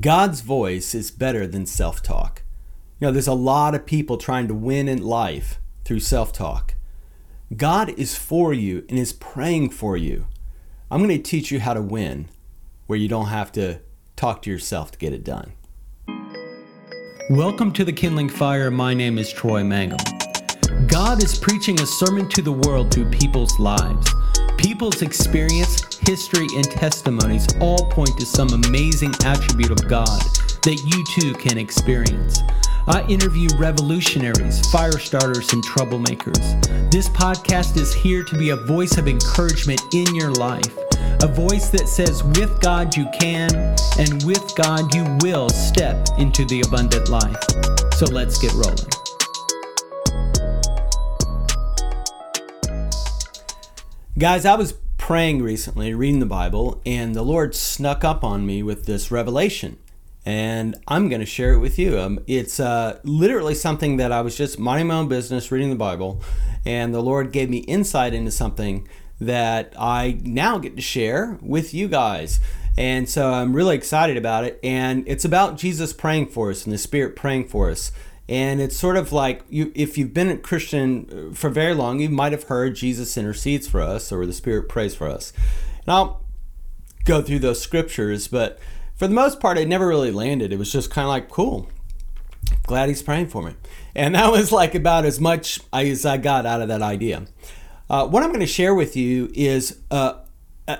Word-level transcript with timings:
God's 0.00 0.40
voice 0.40 0.94
is 0.94 1.10
better 1.10 1.46
than 1.46 1.66
self 1.66 2.02
talk. 2.02 2.42
You 2.98 3.06
know, 3.06 3.12
there's 3.12 3.28
a 3.28 3.34
lot 3.34 3.74
of 3.74 3.84
people 3.84 4.16
trying 4.16 4.48
to 4.48 4.54
win 4.54 4.88
in 4.88 5.02
life 5.02 5.60
through 5.84 6.00
self 6.00 6.32
talk. 6.32 6.74
God 7.54 7.90
is 7.90 8.16
for 8.16 8.54
you 8.54 8.84
and 8.88 8.98
is 8.98 9.12
praying 9.12 9.70
for 9.70 9.96
you. 9.96 10.26
I'm 10.90 11.04
going 11.04 11.16
to 11.16 11.22
teach 11.22 11.52
you 11.52 11.60
how 11.60 11.74
to 11.74 11.82
win 11.82 12.28
where 12.86 12.98
you 12.98 13.08
don't 13.08 13.26
have 13.26 13.52
to 13.52 13.80
talk 14.16 14.42
to 14.42 14.50
yourself 14.50 14.90
to 14.92 14.98
get 14.98 15.12
it 15.12 15.22
done. 15.22 15.52
Welcome 17.30 17.70
to 17.74 17.84
the 17.84 17.92
Kindling 17.92 18.30
Fire. 18.30 18.70
My 18.70 18.94
name 18.94 19.18
is 19.18 19.30
Troy 19.32 19.62
Mangum. 19.62 19.98
God 20.88 21.22
is 21.22 21.38
preaching 21.38 21.80
a 21.80 21.86
sermon 21.86 22.28
to 22.30 22.42
the 22.42 22.52
world 22.52 22.92
through 22.92 23.10
people's 23.10 23.58
lives. 23.58 24.08
People's 24.56 25.02
experience, 25.02 25.93
history, 26.06 26.46
and 26.54 26.64
testimonies 26.70 27.46
all 27.60 27.90
point 27.90 28.18
to 28.18 28.26
some 28.26 28.48
amazing 28.48 29.12
attribute 29.24 29.70
of 29.70 29.88
God 29.88 30.20
that 30.62 30.82
you 30.84 31.04
too 31.14 31.32
can 31.34 31.58
experience. 31.58 32.40
I 32.86 33.06
interview 33.08 33.48
revolutionaries, 33.58 34.70
fire 34.70 34.98
starters, 34.98 35.52
and 35.52 35.64
troublemakers. 35.64 36.90
This 36.90 37.08
podcast 37.08 37.76
is 37.76 37.94
here 37.94 38.22
to 38.24 38.38
be 38.38 38.50
a 38.50 38.56
voice 38.56 38.98
of 38.98 39.08
encouragement 39.08 39.80
in 39.94 40.14
your 40.14 40.32
life, 40.32 40.76
a 41.22 41.26
voice 41.26 41.70
that 41.70 41.88
says, 41.88 42.22
with 42.22 42.60
God 42.60 42.94
you 42.94 43.08
can, 43.18 43.54
and 43.98 44.22
with 44.24 44.54
God 44.54 44.94
you 44.94 45.04
will 45.22 45.48
step 45.48 46.06
into 46.18 46.44
the 46.44 46.60
abundant 46.60 47.08
life. 47.08 47.42
So 47.94 48.06
let's 48.06 48.38
get 48.38 48.52
rolling. 48.52 48.90
Guys, 54.18 54.44
I 54.44 54.54
was 54.54 54.74
praying 55.04 55.42
recently, 55.42 55.92
reading 55.92 56.18
the 56.18 56.24
Bible, 56.24 56.80
and 56.86 57.14
the 57.14 57.22
Lord 57.22 57.54
snuck 57.54 58.04
up 58.04 58.24
on 58.24 58.46
me 58.46 58.62
with 58.62 58.86
this 58.86 59.10
revelation. 59.10 59.76
And 60.24 60.76
I'm 60.88 61.10
going 61.10 61.20
to 61.20 61.26
share 61.26 61.52
it 61.52 61.58
with 61.58 61.78
you. 61.78 62.00
Um, 62.00 62.20
it's 62.26 62.58
uh, 62.58 63.00
literally 63.04 63.54
something 63.54 63.98
that 63.98 64.12
I 64.12 64.22
was 64.22 64.34
just 64.34 64.58
minding 64.58 64.86
my 64.86 64.94
own 64.94 65.08
business, 65.08 65.52
reading 65.52 65.68
the 65.68 65.76
Bible, 65.76 66.22
and 66.64 66.94
the 66.94 67.02
Lord 67.02 67.32
gave 67.32 67.50
me 67.50 67.58
insight 67.58 68.14
into 68.14 68.30
something 68.30 68.88
that 69.20 69.74
I 69.78 70.20
now 70.22 70.56
get 70.56 70.74
to 70.76 70.80
share 70.80 71.38
with 71.42 71.74
you 71.74 71.86
guys. 71.86 72.40
And 72.78 73.06
so 73.06 73.30
I'm 73.30 73.54
really 73.54 73.76
excited 73.76 74.16
about 74.16 74.44
it. 74.44 74.58
And 74.64 75.06
it's 75.06 75.26
about 75.26 75.58
Jesus 75.58 75.92
praying 75.92 76.28
for 76.28 76.48
us 76.50 76.64
and 76.64 76.72
the 76.72 76.78
Spirit 76.78 77.14
praying 77.14 77.48
for 77.48 77.68
us 77.68 77.92
and 78.28 78.60
it's 78.60 78.76
sort 78.76 78.96
of 78.96 79.12
like 79.12 79.42
you 79.48 79.70
if 79.74 79.98
you've 79.98 80.14
been 80.14 80.30
a 80.30 80.36
christian 80.36 81.30
uh, 81.30 81.34
for 81.34 81.50
very 81.50 81.74
long 81.74 82.00
you 82.00 82.08
might 82.08 82.32
have 82.32 82.44
heard 82.44 82.74
jesus 82.74 83.16
intercedes 83.16 83.68
for 83.68 83.80
us 83.80 84.10
or 84.10 84.24
the 84.24 84.32
spirit 84.32 84.68
prays 84.68 84.94
for 84.94 85.08
us. 85.08 85.32
And 85.86 85.94
i'll 85.94 86.24
go 87.04 87.20
through 87.20 87.40
those 87.40 87.60
scriptures 87.60 88.28
but 88.28 88.58
for 88.94 89.06
the 89.06 89.14
most 89.14 89.40
part 89.40 89.58
it 89.58 89.68
never 89.68 89.86
really 89.86 90.12
landed. 90.12 90.52
It 90.52 90.58
was 90.58 90.72
just 90.72 90.90
kind 90.90 91.04
of 91.04 91.10
like 91.10 91.28
cool. 91.28 91.68
Glad 92.66 92.88
he's 92.88 93.02
praying 93.02 93.28
for 93.28 93.42
me. 93.42 93.54
And 93.94 94.14
that 94.14 94.30
was 94.30 94.52
like 94.52 94.74
about 94.74 95.04
as 95.04 95.20
much 95.20 95.60
as 95.72 96.06
i 96.06 96.16
got 96.16 96.46
out 96.46 96.62
of 96.62 96.68
that 96.68 96.82
idea. 96.82 97.26
Uh, 97.90 98.06
what 98.06 98.22
i'm 98.22 98.30
going 98.30 98.40
to 98.40 98.46
share 98.46 98.74
with 98.74 98.96
you 98.96 99.30
is 99.34 99.80
uh, 99.90 100.14
uh, 100.66 100.76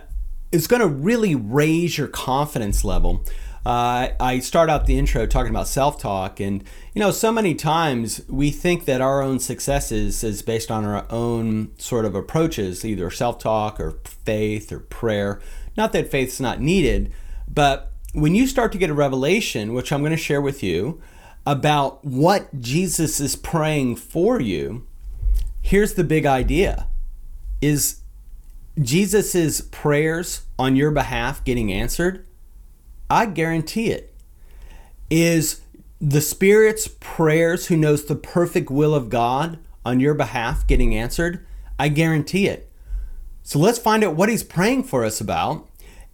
it's 0.50 0.66
going 0.66 0.80
to 0.80 0.88
really 0.88 1.34
raise 1.34 1.98
your 1.98 2.08
confidence 2.08 2.84
level 2.84 3.24
uh, 3.66 4.08
I 4.20 4.40
start 4.40 4.68
out 4.68 4.86
the 4.86 4.98
intro 4.98 5.26
talking 5.26 5.50
about 5.50 5.68
self 5.68 5.98
talk, 5.98 6.38
and 6.38 6.62
you 6.92 7.00
know, 7.00 7.10
so 7.10 7.32
many 7.32 7.54
times 7.54 8.20
we 8.28 8.50
think 8.50 8.84
that 8.84 9.00
our 9.00 9.22
own 9.22 9.38
successes 9.38 10.22
is 10.22 10.42
based 10.42 10.70
on 10.70 10.84
our 10.84 11.06
own 11.10 11.70
sort 11.78 12.04
of 12.04 12.14
approaches, 12.14 12.84
either 12.84 13.10
self 13.10 13.38
talk 13.38 13.80
or 13.80 13.98
faith 14.04 14.70
or 14.70 14.80
prayer. 14.80 15.40
Not 15.76 15.92
that 15.92 16.10
faith's 16.10 16.40
not 16.40 16.60
needed, 16.60 17.12
but 17.48 17.90
when 18.12 18.34
you 18.34 18.46
start 18.46 18.70
to 18.72 18.78
get 18.78 18.90
a 18.90 18.94
revelation, 18.94 19.72
which 19.72 19.92
I'm 19.92 20.00
going 20.00 20.12
to 20.12 20.16
share 20.16 20.40
with 20.40 20.62
you, 20.62 21.02
about 21.46 22.04
what 22.04 22.60
Jesus 22.60 23.20
is 23.20 23.34
praying 23.34 23.96
for 23.96 24.40
you, 24.40 24.86
here's 25.60 25.94
the 25.94 26.04
big 26.04 26.26
idea 26.26 26.86
is 27.60 28.00
Jesus's 28.80 29.62
prayers 29.62 30.42
on 30.58 30.76
your 30.76 30.90
behalf 30.90 31.42
getting 31.44 31.72
answered? 31.72 32.26
I 33.08 33.26
guarantee 33.26 33.90
it, 33.90 34.12
is 35.10 35.60
the 36.00 36.20
Spirit's 36.20 36.88
prayers, 37.00 37.66
who 37.66 37.76
knows 37.76 38.04
the 38.04 38.14
perfect 38.14 38.70
will 38.70 38.94
of 38.94 39.08
God 39.10 39.58
on 39.84 40.00
your 40.00 40.14
behalf, 40.14 40.66
getting 40.66 40.94
answered. 40.94 41.44
I 41.78 41.88
guarantee 41.88 42.48
it. 42.48 42.70
So 43.42 43.58
let's 43.58 43.78
find 43.78 44.02
out 44.02 44.14
what 44.14 44.28
He's 44.28 44.42
praying 44.42 44.84
for 44.84 45.04
us 45.04 45.20
about. 45.20 45.68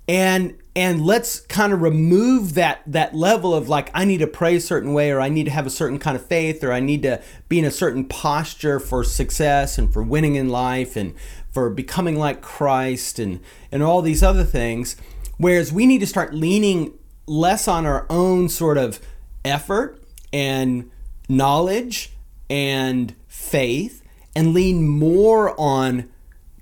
And 0.08 0.56
and 0.76 1.04
let's 1.04 1.40
kind 1.40 1.72
of 1.72 1.82
remove 1.82 2.54
that 2.54 2.82
that 2.86 3.14
level 3.14 3.54
of 3.54 3.68
like 3.68 3.90
I 3.92 4.04
need 4.04 4.18
to 4.18 4.26
pray 4.26 4.56
a 4.56 4.60
certain 4.60 4.92
way 4.92 5.10
or 5.10 5.20
I 5.20 5.28
need 5.28 5.44
to 5.44 5.50
have 5.50 5.66
a 5.66 5.70
certain 5.70 5.98
kind 5.98 6.16
of 6.16 6.24
faith 6.24 6.62
or 6.62 6.72
I 6.72 6.80
need 6.80 7.02
to 7.02 7.22
be 7.48 7.58
in 7.58 7.64
a 7.64 7.70
certain 7.70 8.04
posture 8.04 8.80
for 8.80 9.02
success 9.04 9.78
and 9.78 9.92
for 9.92 10.02
winning 10.02 10.36
in 10.36 10.48
life 10.48 10.96
and 10.96 11.14
for 11.50 11.70
becoming 11.70 12.16
like 12.16 12.40
Christ 12.40 13.18
and 13.18 13.40
and 13.72 13.82
all 13.82 14.02
these 14.02 14.22
other 14.22 14.44
things 14.44 14.96
Whereas 15.40 15.72
we 15.72 15.86
need 15.86 16.00
to 16.00 16.06
start 16.06 16.34
leaning 16.34 16.92
less 17.26 17.66
on 17.66 17.86
our 17.86 18.04
own 18.10 18.50
sort 18.50 18.76
of 18.76 19.00
effort 19.42 20.02
and 20.34 20.90
knowledge 21.30 22.12
and 22.50 23.14
faith 23.26 24.02
and 24.36 24.52
lean 24.52 24.86
more 24.86 25.58
on 25.58 26.10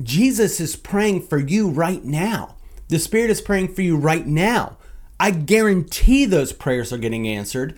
Jesus 0.00 0.60
is 0.60 0.76
praying 0.76 1.22
for 1.22 1.38
you 1.38 1.68
right 1.68 2.04
now. 2.04 2.54
The 2.86 3.00
Spirit 3.00 3.30
is 3.30 3.40
praying 3.40 3.74
for 3.74 3.82
you 3.82 3.96
right 3.96 4.24
now. 4.24 4.76
I 5.18 5.32
guarantee 5.32 6.24
those 6.24 6.52
prayers 6.52 6.92
are 6.92 6.98
getting 6.98 7.26
answered. 7.26 7.76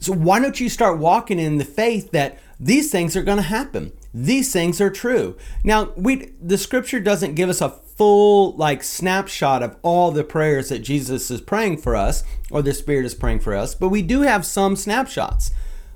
So 0.00 0.12
why 0.12 0.38
don't 0.38 0.60
you 0.60 0.68
start 0.68 0.98
walking 0.98 1.38
in 1.38 1.56
the 1.56 1.64
faith 1.64 2.10
that 2.10 2.38
these 2.60 2.92
things 2.92 3.16
are 3.16 3.22
going 3.22 3.38
to 3.38 3.42
happen? 3.42 3.92
These 4.12 4.52
things 4.52 4.82
are 4.82 4.90
true. 4.90 5.34
Now, 5.64 5.92
we 5.96 6.32
the 6.42 6.58
scripture 6.58 7.00
doesn't 7.00 7.36
give 7.36 7.48
us 7.48 7.62
a 7.62 7.70
full 8.02 8.50
like 8.56 8.82
snapshot 8.82 9.62
of 9.62 9.76
all 9.82 10.10
the 10.10 10.24
prayers 10.24 10.70
that 10.70 10.80
Jesus 10.80 11.30
is 11.30 11.40
praying 11.40 11.76
for 11.76 11.94
us 11.94 12.24
or 12.50 12.60
the 12.60 12.74
Spirit 12.74 13.06
is 13.06 13.14
praying 13.14 13.38
for 13.38 13.54
us, 13.54 13.76
but 13.76 13.90
we 13.90 14.02
do 14.02 14.22
have 14.22 14.44
some 14.44 14.74
snapshots. 14.74 15.52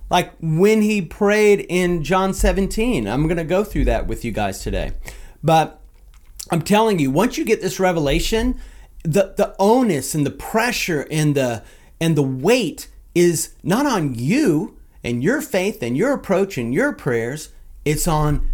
Like 0.09 0.33
when 0.41 0.83
he 0.83 1.03
prayed 1.03 1.67
in 1.69 2.05
John 2.05 2.33
17. 2.33 3.09
I'm 3.09 3.25
going 3.25 3.39
to 3.39 3.45
go 3.45 3.65
through 3.65 3.87
that 3.87 4.07
with 4.07 4.25
you 4.25 4.31
guys 4.31 4.61
today. 4.61 4.93
But 5.43 5.81
I'm 6.53 6.63
telling 6.63 7.01
you, 7.01 7.11
once 7.11 7.37
you 7.39 7.45
get 7.45 7.61
this 7.61 7.81
revelation, 7.81 8.61
the 9.03 9.35
the 9.37 9.57
onus 9.59 10.15
and 10.15 10.25
the 10.25 10.31
pressure 10.31 11.09
and 11.11 11.35
the 11.35 11.65
and 12.01 12.17
the 12.17 12.23
weight 12.23 12.87
is 13.17 13.53
not 13.65 13.85
on 13.85 14.15
you 14.15 14.79
and 15.03 15.25
your 15.25 15.41
faith 15.41 15.83
and 15.83 15.97
your 15.97 16.13
approach 16.13 16.57
and 16.57 16.73
your 16.73 16.93
prayers, 16.93 17.49
it's 17.85 18.07
on 18.07 18.49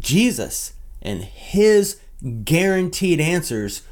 Jesus 0.00 0.72
and 1.00 1.22
his 1.22 2.00
guaranteed 2.44 3.20
answers 3.20 3.82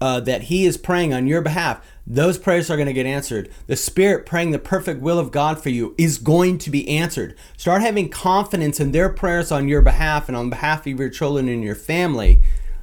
uh, 0.00 0.20
that 0.20 0.44
He 0.44 0.66
is 0.66 0.76
praying 0.76 1.14
on 1.14 1.26
your 1.26 1.42
behalf, 1.42 1.84
those 2.06 2.38
prayers 2.38 2.70
are 2.70 2.76
going 2.76 2.86
to 2.86 2.92
get 2.92 3.06
answered. 3.06 3.50
The 3.66 3.76
Spirit 3.76 4.26
praying 4.26 4.52
the 4.52 4.58
perfect 4.58 5.00
will 5.00 5.18
of 5.18 5.32
God 5.32 5.60
for 5.60 5.70
you 5.70 5.94
is 5.98 6.18
going 6.18 6.58
to 6.58 6.70
be 6.70 6.88
answered. 6.88 7.36
Start 7.56 7.82
having 7.82 8.08
confidence 8.08 8.78
in 8.78 8.92
their 8.92 9.08
prayers 9.08 9.50
on 9.50 9.68
your 9.68 9.82
behalf 9.82 10.28
and 10.28 10.36
on 10.36 10.50
behalf 10.50 10.86
of 10.86 10.98
your 11.00 11.08
children 11.08 11.48
and 11.48 11.64
your 11.64 11.74
family 11.74 12.42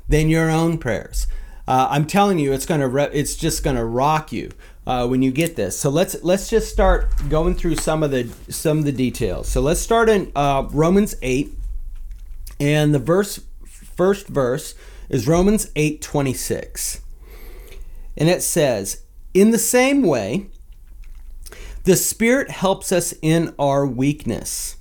than 0.09 0.30
your 0.30 0.50
own 0.50 0.78
prayers. 0.78 1.28
Uh, 1.68 1.88
I'm 1.90 2.06
telling 2.06 2.40
you, 2.40 2.52
it's 2.52 2.66
gonna 2.66 2.90
re- 2.90 3.09
it's 3.14 3.36
just 3.36 3.64
gonna 3.64 3.86
rock 3.86 4.34
you 4.34 4.52
uh, 4.86 5.08
when 5.08 5.22
you 5.22 5.32
get 5.32 5.56
this. 5.56 5.80
So 5.80 5.90
let's 5.90 6.22
let's 6.24 6.50
just 6.50 6.70
start 6.70 7.08
going 7.30 7.56
through 7.56 7.76
some 7.78 8.03
of 8.03 8.12
the 8.12 8.30
some 8.50 8.80
of 8.80 8.86
the 8.86 8.92
details. 8.92 9.48
So 9.48 9.62
let's 9.62 9.80
start 9.80 10.09
in 10.09 10.32
uh, 10.36 10.68
Romans 10.72 11.16
eight, 11.22 11.58
and 12.59 12.94
the 12.94 13.00
verse 13.00 13.40
first 13.96 14.28
verse 14.28 14.76
is 15.09 15.28
Romans 15.28 15.68
8:26. 15.76 17.02
And 18.18 18.30
it 18.30 18.44
says, 18.44 18.98
"In 19.34 19.52
the 19.52 19.59
same 19.59 20.04
way, 20.04 20.48
the 21.84 21.96
Spirit 21.96 22.50
helps 22.50 22.91
us 22.91 23.14
in 23.22 23.53
our 23.59 23.85
weakness. 23.85 24.76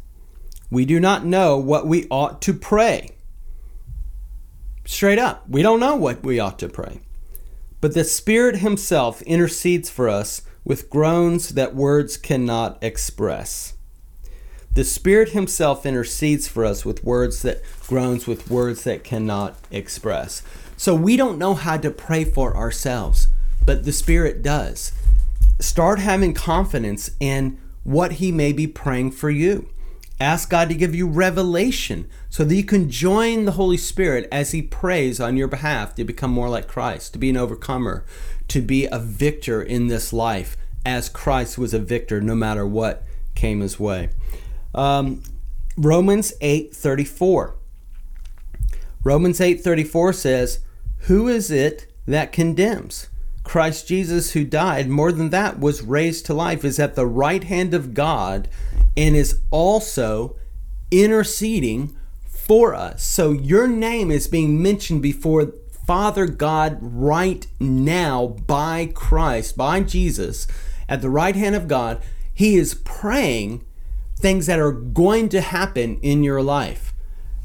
We 0.71 0.85
do 0.85 1.01
not 1.01 1.27
know 1.27 1.57
what 1.57 1.87
we 1.87 2.07
ought 2.11 2.41
to 2.43 2.55
pray." 2.55 3.11
Straight 4.85 5.19
up, 5.19 5.45
we 5.49 5.63
don't 5.63 5.81
know 5.81 5.97
what 5.97 6.23
we 6.23 6.39
ought 6.39 6.59
to 6.59 6.69
pray. 6.69 7.01
But 7.81 7.95
the 7.95 8.05
Spirit 8.05 8.57
himself 8.59 9.23
intercedes 9.23 9.91
for 9.91 10.09
us 10.09 10.43
with 10.65 10.91
groans 10.91 11.51
that 11.51 11.75
words 11.75 12.17
cannot 12.17 12.79
express. 12.83 13.75
The 14.75 14.85
Spirit 14.85 15.31
Himself 15.31 15.85
intercedes 15.85 16.49
for 16.49 16.65
us 16.65 16.83
with 16.83 17.05
words 17.05 17.43
that 17.43 17.61
groans 17.87 18.27
with 18.27 18.51
words 18.51 18.85
that 18.85 19.05
cannot 19.05 19.59
express. 19.71 20.43
So 20.79 20.95
we 20.95 21.19
don't 21.19 21.37
know 21.37 21.55
how 21.55 21.77
to 21.77 21.91
pray 21.91 22.25
for 22.25 22.57
ourselves, 22.57 23.29
but 23.67 23.85
the 23.85 23.93
Spirit 23.93 24.43
does. 24.43 24.93
Start 25.61 25.99
having 25.99 26.33
confidence 26.33 27.11
in 27.21 27.61
what 27.85 28.13
He 28.13 28.33
may 28.33 28.53
be 28.53 28.67
praying 28.67 29.11
for 29.11 29.29
you. 29.29 29.69
Ask 30.19 30.49
God 30.49 30.71
to 30.71 30.75
give 30.75 30.95
you 30.95 31.07
revelation 31.07 32.09
so 32.31 32.43
that 32.43 32.55
you 32.55 32.65
can 32.65 32.89
join 32.89 33.45
the 33.45 33.53
Holy 33.53 33.77
Spirit 33.77 34.27
as 34.33 34.53
He 34.53 34.63
prays 34.63 35.21
on 35.21 35.37
your 35.37 35.49
behalf 35.49 35.95
to 35.97 36.05
become 36.05 36.31
more 36.31 36.49
like 36.49 36.67
Christ, 36.67 37.13
to 37.13 37.19
be 37.19 37.29
an 37.29 37.37
overcomer, 37.37 38.07
to 38.49 38.63
be 38.63 38.87
a 38.87 38.99
victor 38.99 39.61
in 39.61 39.89
this 39.89 40.15
life 40.15 40.57
as 40.87 41.11
Christ 41.11 41.59
was 41.59 41.75
a 41.75 41.79
victor 41.79 42.23
no 42.23 42.35
matter 42.35 42.67
what 42.67 43.05
came 43.35 43.61
his 43.61 43.79
way. 43.79 44.09
Um, 44.75 45.23
Romans 45.77 46.33
8:34. 46.41 47.55
Romans 49.05 49.41
8:34 49.41 50.13
says, 50.13 50.61
"Who 51.09 51.29
is 51.29 51.51
it 51.51 51.87
that 52.07 52.33
condemns? 52.33 53.09
Christ 53.45 53.89
Jesus 53.89 54.33
who 54.33 54.45
died, 54.45 54.89
more 54.89 55.11
than 55.11 55.31
that 55.31 55.59
was 55.59 55.83
raised 55.83 56.27
to 56.27 56.35
life, 56.35 56.65
is 56.65 56.79
at 56.79 56.95
the 56.95 57.07
right 57.07 57.45
hand 57.45 57.75
of 57.75 57.95
God 57.95 58.49
and 58.97 59.17
is 59.17 59.41
also 59.51 60.37
interceding 60.91 61.93
for 62.29 62.75
us." 62.75 63.03
So 63.03 63.33
your 63.33 63.67
name 63.67 64.11
is 64.11 64.29
being 64.29 64.63
mentioned 64.63 65.03
before 65.03 65.53
Father 65.87 66.27
God 66.27 66.79
right 66.81 67.47
now 67.59 68.37
by 68.47 68.91
Christ, 68.95 69.57
by 69.57 69.81
Jesus, 69.81 70.47
at 70.89 71.03
the 71.03 71.11
right 71.11 71.35
hand 71.35 71.57
of 71.57 71.67
God. 71.67 72.01
He 72.33 72.57
is 72.57 72.75
praying 72.75 73.63
things 74.23 74.47
that 74.47 74.61
are 74.61 74.73
going 74.73 75.29
to 75.31 75.41
happen 75.41 75.99
in 76.01 76.23
your 76.23 76.41
life. 76.41 76.95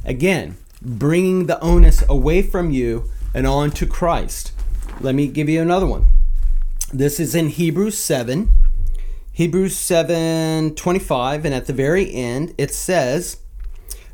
Again, 0.06 0.58
bringing 0.82 1.48
the 1.48 1.60
onus 1.60 2.04
away 2.08 2.44
from 2.44 2.70
you 2.70 3.10
and 3.34 3.48
on 3.48 3.72
to 3.72 3.86
Christ. 3.86 4.54
Let 5.02 5.16
me 5.16 5.28
give 5.28 5.50
you 5.50 5.62
another 5.62 5.88
one. 5.88 6.08
This 6.94 7.20
is 7.20 7.36
in 7.36 7.50
Hebrews 7.50 7.98
7. 7.98 8.50
Hebrews 9.34 9.76
7 9.76 10.74
25, 10.76 11.46
and 11.46 11.54
at 11.54 11.68
the 11.68 11.74
very 11.74 12.12
end 12.14 12.56
it 12.58 12.74
says, 12.74 13.38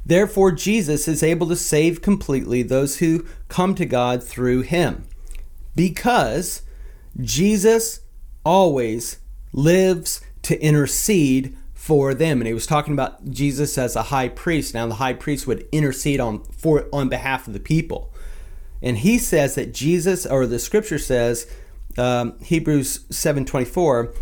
Therefore, 0.06 0.52
Jesus 0.52 1.08
is 1.08 1.24
able 1.24 1.48
to 1.48 1.56
save 1.56 2.02
completely 2.02 2.62
those 2.62 2.98
who 2.98 3.26
come 3.48 3.74
to 3.76 3.86
God 3.86 4.22
through 4.22 4.62
him, 4.62 5.06
because 5.76 6.64
Jesus 7.22 8.02
always 8.44 9.20
lives 9.54 10.20
to 10.42 10.62
intercede 10.62 11.56
for 11.86 12.14
them. 12.14 12.40
And 12.40 12.48
he 12.48 12.54
was 12.54 12.66
talking 12.66 12.94
about 12.94 13.30
Jesus 13.30 13.78
as 13.78 13.98
a 13.98 14.04
high 14.04 14.30
priest. 14.30 14.74
Now, 14.74 14.88
the 14.88 14.96
high 14.96 15.14
priest 15.14 15.48
would 15.48 15.68
intercede 15.74 16.22
on 16.22 16.44
for 16.46 16.88
on 16.94 17.10
behalf 17.10 17.46
of 17.46 17.54
the 17.54 17.60
people, 17.60 18.14
and 18.82 18.98
he 18.98 19.18
says 19.18 19.56
that 19.56 19.74
Jesus, 19.74 20.26
or 20.26 20.48
the 20.48 20.60
Scripture 20.60 21.00
says, 21.00 21.46
um, 21.98 22.40
Hebrews 22.40 23.06
seven 23.10 23.44
twenty 23.44 23.66
four, 23.66 24.14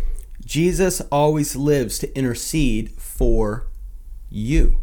Jesus 0.44 1.00
always 1.12 1.54
lives 1.54 2.00
to 2.00 2.18
intercede 2.18 2.90
for 2.90 3.68
you 4.28 4.80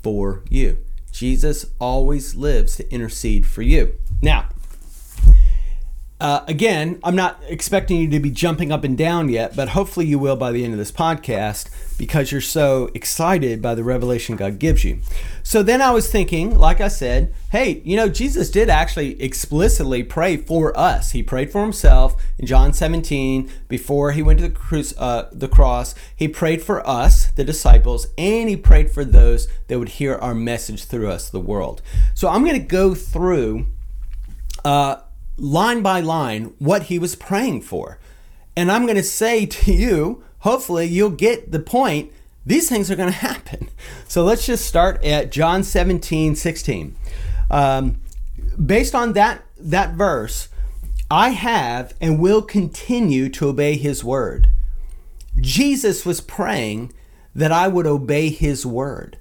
for 0.00 0.44
you. 0.48 0.78
Jesus 1.10 1.66
always 1.80 2.36
lives 2.36 2.76
to 2.76 2.88
intercede 2.92 3.46
for 3.46 3.62
you. 3.62 3.94
Now, 4.22 4.48
uh, 6.20 6.44
again, 6.48 6.98
I'm 7.04 7.14
not 7.14 7.40
expecting 7.46 8.00
you 8.00 8.10
to 8.10 8.18
be 8.18 8.30
jumping 8.30 8.72
up 8.72 8.82
and 8.82 8.98
down 8.98 9.28
yet, 9.28 9.54
but 9.54 9.68
hopefully 9.68 10.06
you 10.06 10.18
will 10.18 10.34
by 10.34 10.50
the 10.50 10.64
end 10.64 10.72
of 10.72 10.78
this 10.78 10.90
podcast 10.90 11.68
because 11.96 12.32
you're 12.32 12.40
so 12.40 12.90
excited 12.92 13.62
by 13.62 13.76
the 13.76 13.84
revelation 13.84 14.34
God 14.34 14.58
gives 14.58 14.82
you. 14.82 14.98
So 15.44 15.62
then 15.62 15.80
I 15.80 15.92
was 15.92 16.10
thinking, 16.10 16.58
like 16.58 16.80
I 16.80 16.88
said, 16.88 17.32
hey, 17.50 17.82
you 17.84 17.96
know, 17.96 18.08
Jesus 18.08 18.50
did 18.50 18.68
actually 18.68 19.20
explicitly 19.22 20.02
pray 20.02 20.36
for 20.36 20.76
us. 20.76 21.12
He 21.12 21.22
prayed 21.22 21.52
for 21.52 21.62
himself 21.62 22.20
in 22.36 22.46
John 22.46 22.72
17 22.72 23.48
before 23.68 24.10
he 24.10 24.22
went 24.22 24.40
to 24.40 24.48
the, 24.48 24.54
cru- 24.54 24.82
uh, 24.98 25.26
the 25.30 25.48
cross. 25.48 25.94
He 26.16 26.26
prayed 26.26 26.62
for 26.62 26.86
us, 26.88 27.30
the 27.32 27.44
disciples, 27.44 28.08
and 28.18 28.48
he 28.48 28.56
prayed 28.56 28.90
for 28.90 29.04
those 29.04 29.46
that 29.68 29.78
would 29.78 29.90
hear 29.90 30.16
our 30.16 30.34
message 30.34 30.84
through 30.84 31.10
us, 31.10 31.30
the 31.30 31.40
world. 31.40 31.80
So 32.14 32.28
I'm 32.28 32.42
going 32.42 32.60
to 32.60 32.66
go 32.66 32.96
through. 32.96 33.66
Uh, 34.64 34.96
line 35.38 35.82
by 35.82 36.00
line 36.00 36.54
what 36.58 36.84
he 36.84 36.98
was 36.98 37.14
praying 37.14 37.62
for. 37.62 37.98
And 38.56 38.70
I'm 38.70 38.84
going 38.84 38.96
to 38.96 39.02
say 39.02 39.46
to 39.46 39.72
you, 39.72 40.24
hopefully 40.40 40.86
you'll 40.86 41.10
get 41.10 41.52
the 41.52 41.60
point. 41.60 42.12
These 42.44 42.68
things 42.68 42.90
are 42.90 42.96
going 42.96 43.12
to 43.12 43.18
happen. 43.18 43.68
So 44.08 44.24
let's 44.24 44.46
just 44.46 44.64
start 44.64 45.04
at 45.04 45.30
John 45.30 45.62
17, 45.62 46.34
16. 46.34 46.96
Um, 47.50 48.00
based 48.64 48.94
on 48.94 49.12
that, 49.12 49.44
that 49.58 49.92
verse, 49.92 50.48
I 51.10 51.30
have 51.30 51.94
and 52.00 52.18
will 52.18 52.40
continue 52.40 53.28
to 53.30 53.48
obey 53.48 53.76
his 53.76 54.02
word. 54.02 54.48
Jesus 55.38 56.06
was 56.06 56.22
praying 56.22 56.92
that 57.34 57.52
I 57.52 57.68
would 57.68 57.86
obey 57.86 58.30
his 58.30 58.64
word. 58.64 59.18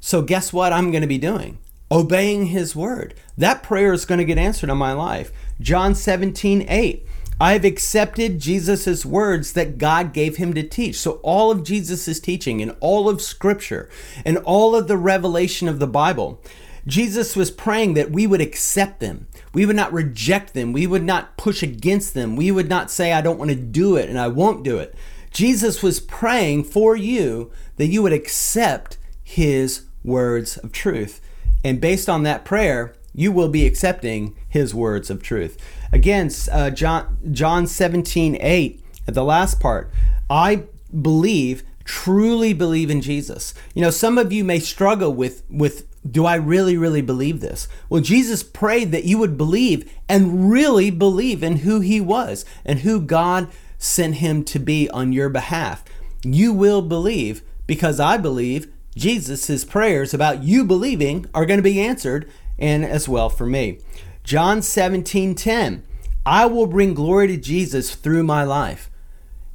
So, 0.00 0.22
guess 0.22 0.52
what 0.52 0.72
I'm 0.72 0.90
going 0.90 1.02
to 1.02 1.06
be 1.06 1.18
doing? 1.18 1.58
Obeying 1.90 2.46
his 2.46 2.76
word. 2.76 3.14
That 3.36 3.62
prayer 3.62 3.92
is 3.92 4.04
going 4.04 4.18
to 4.18 4.24
get 4.24 4.38
answered 4.38 4.70
in 4.70 4.78
my 4.78 4.92
life. 4.92 5.32
John 5.60 5.94
17, 5.94 6.66
8. 6.68 7.06
I 7.40 7.54
have 7.54 7.64
accepted 7.64 8.38
Jesus' 8.38 9.06
words 9.06 9.54
that 9.54 9.78
God 9.78 10.12
gave 10.12 10.36
him 10.36 10.52
to 10.52 10.62
teach. 10.62 10.96
So, 10.96 11.12
all 11.22 11.50
of 11.50 11.64
Jesus' 11.64 12.20
teaching 12.20 12.60
and 12.60 12.76
all 12.80 13.08
of 13.08 13.22
Scripture 13.22 13.88
and 14.26 14.36
all 14.38 14.76
of 14.76 14.88
the 14.88 14.98
revelation 14.98 15.66
of 15.66 15.78
the 15.78 15.86
Bible, 15.86 16.42
Jesus 16.86 17.36
was 17.36 17.50
praying 17.50 17.94
that 17.94 18.10
we 18.10 18.26
would 18.26 18.42
accept 18.42 19.00
them. 19.00 19.26
We 19.54 19.64
would 19.64 19.76
not 19.76 19.92
reject 19.92 20.52
them. 20.52 20.74
We 20.74 20.86
would 20.86 21.02
not 21.02 21.38
push 21.38 21.62
against 21.62 22.12
them. 22.12 22.36
We 22.36 22.50
would 22.50 22.68
not 22.68 22.90
say, 22.90 23.12
I 23.12 23.22
don't 23.22 23.38
want 23.38 23.50
to 23.50 23.56
do 23.56 23.96
it 23.96 24.10
and 24.10 24.18
I 24.18 24.28
won't 24.28 24.62
do 24.62 24.78
it. 24.78 24.94
Jesus 25.30 25.82
was 25.82 26.00
praying 26.00 26.64
for 26.64 26.94
you 26.94 27.50
that 27.76 27.86
you 27.86 28.02
would 28.02 28.12
accept 28.12 28.98
his 29.22 29.86
words 30.04 30.58
of 30.58 30.72
truth. 30.72 31.20
And 31.64 31.80
based 31.80 32.08
on 32.08 32.22
that 32.22 32.44
prayer, 32.44 32.94
you 33.14 33.32
will 33.32 33.48
be 33.48 33.66
accepting 33.66 34.36
his 34.48 34.74
words 34.74 35.10
of 35.10 35.22
truth. 35.22 35.58
Again, 35.92 36.30
uh, 36.50 36.70
John, 36.70 37.18
John 37.32 37.66
17, 37.66 38.38
8, 38.40 38.84
the 39.06 39.24
last 39.24 39.60
part, 39.60 39.90
I 40.28 40.64
believe, 41.00 41.64
truly 41.84 42.52
believe 42.52 42.90
in 42.90 43.00
Jesus. 43.00 43.52
You 43.74 43.82
know, 43.82 43.90
some 43.90 44.16
of 44.18 44.32
you 44.32 44.44
may 44.44 44.60
struggle 44.60 45.12
with, 45.12 45.42
with 45.50 45.86
do 46.08 46.24
I 46.24 46.36
really, 46.36 46.76
really 46.76 47.02
believe 47.02 47.40
this? 47.40 47.68
Well, 47.88 48.00
Jesus 48.00 48.42
prayed 48.42 48.92
that 48.92 49.04
you 49.04 49.18
would 49.18 49.36
believe 49.36 49.90
and 50.08 50.50
really 50.50 50.90
believe 50.90 51.42
in 51.42 51.58
who 51.58 51.80
he 51.80 52.00
was 52.00 52.44
and 52.64 52.80
who 52.80 53.00
God 53.00 53.48
sent 53.78 54.16
him 54.16 54.44
to 54.44 54.58
be 54.58 54.88
on 54.90 55.12
your 55.12 55.28
behalf. 55.28 55.84
You 56.22 56.52
will 56.52 56.82
believe 56.82 57.42
because 57.66 58.00
I 58.00 58.16
believe 58.16 58.72
Jesus' 58.96 59.64
prayers 59.64 60.12
about 60.12 60.42
you 60.42 60.64
believing 60.64 61.26
are 61.32 61.46
going 61.46 61.58
to 61.58 61.62
be 61.62 61.80
answered, 61.80 62.30
and 62.58 62.84
as 62.84 63.08
well 63.08 63.28
for 63.30 63.46
me. 63.46 63.78
John 64.24 64.62
17 64.62 65.34
10. 65.34 65.82
I 66.26 66.46
will 66.46 66.66
bring 66.66 66.92
glory 66.94 67.28
to 67.28 67.36
Jesus 67.36 67.94
through 67.94 68.22
my 68.22 68.44
life. 68.44 68.90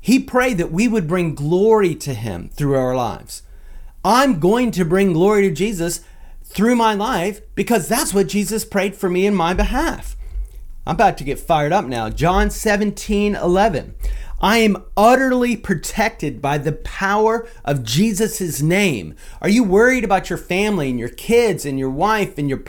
He 0.01 0.19
prayed 0.19 0.57
that 0.57 0.71
we 0.71 0.87
would 0.87 1.07
bring 1.07 1.35
glory 1.35 1.95
to 1.95 2.13
him 2.13 2.49
through 2.49 2.75
our 2.75 2.95
lives. 2.95 3.43
I'm 4.03 4.39
going 4.39 4.71
to 4.71 4.85
bring 4.85 5.13
glory 5.13 5.47
to 5.47 5.53
Jesus 5.53 6.01
through 6.43 6.75
my 6.75 6.93
life 6.93 7.41
because 7.55 7.87
that's 7.87 8.13
what 8.13 8.27
Jesus 8.27 8.65
prayed 8.65 8.95
for 8.95 9.09
me 9.09 9.25
in 9.25 9.33
my 9.33 9.53
behalf. 9.53 10.15
I'm 10.85 10.95
about 10.95 11.17
to 11.17 11.23
get 11.23 11.39
fired 11.39 11.73
up 11.73 11.85
now. 11.85 12.09
John 12.09 12.51
17 12.51 13.35
11. 13.35 13.95
I 14.45 14.57
am 14.57 14.83
utterly 14.95 15.57
protected 15.57 16.39
by 16.39 16.59
the 16.59 16.71
power 16.71 17.47
of 17.63 17.83
Jesus' 17.83 18.61
name. 18.61 19.15
Are 19.41 19.49
you 19.49 19.63
worried 19.63 20.03
about 20.03 20.29
your 20.29 20.37
family 20.37 20.91
and 20.91 20.99
your 20.99 21.09
kids 21.09 21.65
and 21.65 21.79
your 21.79 21.89
wife 21.89 22.37
and 22.37 22.47
your 22.47 22.61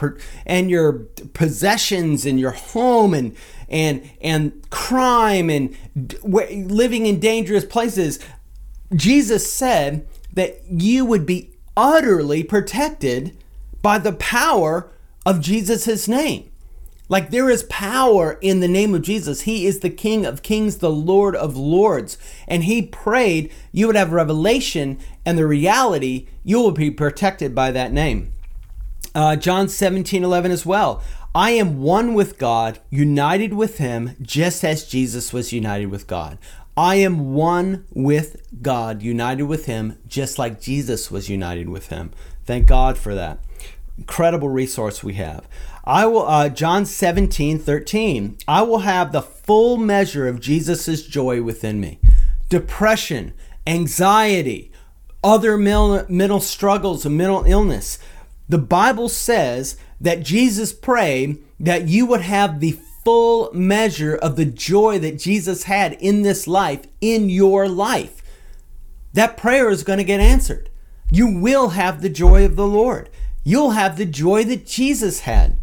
and 0.47 0.71
your 0.71 0.95
possessions 1.35 2.25
and 2.25 2.41
your 2.41 2.53
home 2.53 3.13
and 3.13 3.37
and 3.69 4.11
and 4.23 4.71
crime 4.71 5.51
and 5.51 5.77
living 6.25 7.05
in 7.05 7.21
dangerous 7.21 7.67
places? 7.67 8.21
Jesus 8.95 9.53
said 9.53 10.09
that 10.33 10.63
you 10.71 11.05
would 11.05 11.27
be 11.27 11.51
utterly 11.77 12.43
protected 12.43 13.37
by 13.83 13.99
the 13.99 14.15
power 14.15 14.91
of 15.27 15.43
Jesus' 15.43 16.09
name. 16.09 16.51
Like 17.09 17.31
there 17.31 17.49
is 17.49 17.63
power 17.65 18.39
in 18.41 18.61
the 18.61 18.69
name 18.69 18.95
of 18.95 19.03
Jesus. 19.03 19.43
He 19.43 19.67
is 19.67 19.81
the 19.81 19.91
King 19.91 20.27
of 20.27 20.43
kings, 20.43 20.79
the 20.79 20.91
Lord 20.91 21.37
of 21.37 21.57
lords. 21.57 22.19
And 22.49 22.65
he 22.65 22.83
prayed 22.83 23.53
you 23.73 23.87
would 23.87 23.97
have 23.97 24.13
revelation 24.13 24.99
and 25.25 25.39
the 25.39 25.47
reality 25.47 26.27
you 26.43 26.61
will 26.61 26.73
be 26.73 26.91
protected 26.91 27.55
by 27.55 27.71
that 27.71 27.93
name. 27.93 28.33
Uh, 29.15 29.37
John 29.37 29.69
17 29.69 30.25
11 30.25 30.51
as 30.51 30.67
well. 30.67 31.03
I 31.35 31.51
am 31.51 31.83
one 31.83 32.15
with 32.15 32.39
God, 32.39 32.79
united 32.89 33.53
with 33.53 33.77
him, 33.77 34.17
just 34.23 34.65
as 34.65 34.87
Jesus 34.87 35.35
was 35.35 35.53
united 35.53 35.87
with 35.91 36.07
God. 36.07 36.39
I 36.79 36.97
am 36.97 37.35
one 37.35 37.85
with 37.93 38.47
God, 38.63 39.03
united 39.03 39.45
with 39.45 39.67
him, 39.67 39.99
just 40.07 40.39
like 40.39 40.61
Jesus 40.61 41.11
was 41.11 41.29
united 41.29 41.69
with 41.69 41.89
him. 41.89 42.11
Thank 42.45 42.67
God 42.67 42.97
for 42.97 43.15
that. 43.15 43.39
Incredible 43.99 44.49
resource 44.49 45.03
we 45.03 45.15
have. 45.15 45.47
I 45.87 46.07
will, 46.07 46.27
uh, 46.27 46.49
John 46.49 46.85
17, 46.85 47.61
13, 47.61 48.39
I 48.49 48.63
will 48.63 48.81
have 48.81 49.13
the 49.13 49.23
full 49.23 49.77
measure 49.77 50.27
of 50.27 50.41
Jesus' 50.41 51.07
joy 51.07 51.43
within 51.43 51.81
me. 51.81 52.01
Depression, 52.49 53.33
anxiety, 53.67 54.73
other 55.23 55.57
mental 55.57 56.41
struggles 56.41 57.07
and 57.07 57.17
mental 57.17 57.45
illness. 57.45 57.99
The 58.49 58.59
Bible 58.59 59.09
says 59.09 59.77
that 60.01 60.23
Jesus 60.23 60.73
prayed 60.73 61.39
that 61.61 61.89
you 61.89 62.07
would 62.07 62.21
have 62.21 62.59
the 62.59 62.79
full 63.05 63.53
measure 63.53 64.17
of 64.17 64.35
the 64.35 64.45
joy 64.45 64.99
that 64.99 65.19
Jesus 65.19 65.65
had 65.65 65.93
in 65.95 66.23
this 66.23 66.49
life, 66.49 66.87
in 67.01 67.31
your 67.31 67.69
life, 67.69 68.23
that 69.13 69.37
prayer 69.37 69.71
is 69.71 69.85
going 69.85 69.99
to 69.99 70.05
get 70.05 70.21
answered. 70.21 70.69
You 71.11 71.39
will 71.39 71.71
have 71.71 72.03
the 72.03 72.09
joy 72.09 72.45
of 72.45 72.57
the 72.57 72.67
Lord. 72.67 73.09
You'll 73.45 73.71
have 73.71 73.97
the 73.97 74.05
joy 74.05 74.43
that 74.45 74.67
Jesus 74.67 75.21
had. 75.21 75.57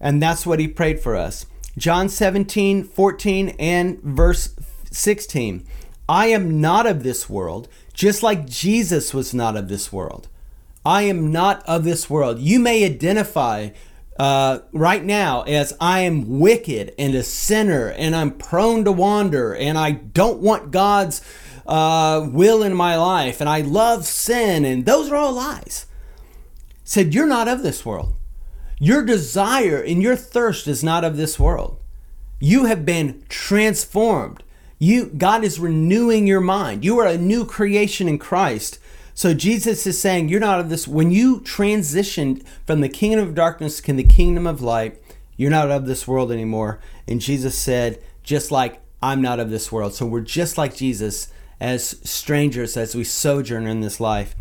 And 0.00 0.22
that's 0.22 0.46
what 0.46 0.60
he 0.60 0.68
prayed 0.68 1.00
for 1.00 1.16
us. 1.16 1.46
John 1.76 2.08
17, 2.08 2.84
14, 2.84 3.50
and 3.58 4.00
verse 4.02 4.54
16. 4.90 5.66
I 6.08 6.26
am 6.26 6.60
not 6.60 6.86
of 6.86 7.02
this 7.02 7.28
world, 7.28 7.68
just 7.92 8.22
like 8.22 8.46
Jesus 8.46 9.12
was 9.12 9.34
not 9.34 9.56
of 9.56 9.68
this 9.68 9.92
world. 9.92 10.28
I 10.84 11.02
am 11.02 11.30
not 11.30 11.62
of 11.66 11.84
this 11.84 12.08
world. 12.08 12.38
You 12.38 12.58
may 12.58 12.84
identify 12.84 13.70
uh, 14.18 14.60
right 14.72 15.04
now 15.04 15.42
as 15.42 15.74
I 15.80 16.00
am 16.00 16.40
wicked 16.40 16.94
and 16.98 17.14
a 17.14 17.22
sinner 17.22 17.88
and 17.88 18.16
I'm 18.16 18.32
prone 18.32 18.84
to 18.84 18.92
wander 18.92 19.54
and 19.54 19.78
I 19.78 19.92
don't 19.92 20.40
want 20.40 20.70
God's 20.70 21.22
uh, 21.66 22.26
will 22.32 22.62
in 22.62 22.74
my 22.74 22.96
life 22.96 23.40
and 23.40 23.48
I 23.48 23.60
love 23.60 24.06
sin 24.06 24.64
and 24.64 24.86
those 24.86 25.10
are 25.10 25.16
all 25.16 25.34
lies. 25.34 25.86
Said, 26.84 27.14
You're 27.14 27.26
not 27.26 27.48
of 27.48 27.62
this 27.62 27.84
world. 27.84 28.14
Your 28.78 29.04
desire 29.04 29.82
and 29.82 30.02
your 30.02 30.16
thirst 30.16 30.68
is 30.68 30.84
not 30.84 31.04
of 31.04 31.16
this 31.16 31.38
world. 31.38 31.78
You 32.40 32.66
have 32.66 32.84
been 32.84 33.22
transformed. 33.28 34.42
You 34.78 35.06
God 35.06 35.42
is 35.42 35.58
renewing 35.58 36.26
your 36.26 36.40
mind. 36.40 36.84
You 36.84 36.98
are 36.98 37.06
a 37.06 37.18
new 37.18 37.44
creation 37.44 38.08
in 38.08 38.18
Christ. 38.18 38.78
So 39.14 39.34
Jesus 39.34 39.84
is 39.84 40.00
saying, 40.00 40.28
You're 40.28 40.38
not 40.38 40.60
of 40.60 40.68
this. 40.68 40.86
When 40.86 41.10
you 41.10 41.40
transitioned 41.40 42.44
from 42.64 42.80
the 42.80 42.88
kingdom 42.88 43.26
of 43.26 43.34
darkness 43.34 43.80
to 43.80 43.92
the 43.92 44.04
kingdom 44.04 44.46
of 44.46 44.62
light, 44.62 45.02
you're 45.36 45.50
not 45.50 45.72
of 45.72 45.86
this 45.86 46.06
world 46.06 46.30
anymore. 46.30 46.78
And 47.08 47.20
Jesus 47.20 47.58
said, 47.58 48.00
Just 48.22 48.52
like 48.52 48.80
I'm 49.02 49.20
not 49.20 49.40
of 49.40 49.50
this 49.50 49.72
world. 49.72 49.94
So 49.94 50.06
we're 50.06 50.20
just 50.20 50.56
like 50.56 50.76
Jesus 50.76 51.32
as 51.60 51.98
strangers 52.08 52.76
as 52.76 52.94
we 52.94 53.02
sojourn 53.02 53.66
in 53.66 53.80
this 53.80 53.98
life. 53.98 54.36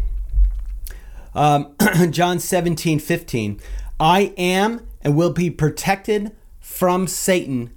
Um, 1.33 1.75
John 2.11 2.39
17, 2.39 2.99
15. 2.99 3.59
I 3.99 4.33
am 4.37 4.87
and 5.01 5.15
will 5.15 5.33
be 5.33 5.49
protected 5.49 6.35
from 6.59 7.07
Satan, 7.07 7.71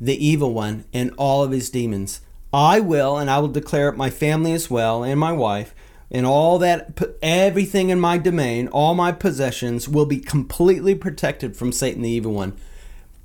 the 0.00 0.24
evil 0.24 0.52
one, 0.54 0.84
and 0.92 1.12
all 1.16 1.42
of 1.42 1.50
his 1.50 1.70
demons. 1.70 2.20
I 2.52 2.80
will, 2.80 3.18
and 3.18 3.30
I 3.30 3.38
will 3.38 3.48
declare 3.48 3.88
it 3.88 3.96
my 3.96 4.08
family 4.08 4.52
as 4.52 4.70
well, 4.70 5.02
and 5.02 5.18
my 5.20 5.32
wife 5.32 5.74
and 6.10 6.24
all 6.24 6.58
that 6.58 6.98
everything 7.20 7.90
in 7.90 7.98
my 7.98 8.18
domain 8.18 8.68
all 8.68 8.94
my 8.94 9.12
possessions 9.12 9.88
will 9.88 10.06
be 10.06 10.18
completely 10.18 10.94
protected 10.94 11.56
from 11.56 11.72
satan 11.72 12.02
the 12.02 12.10
evil 12.10 12.32
one 12.32 12.56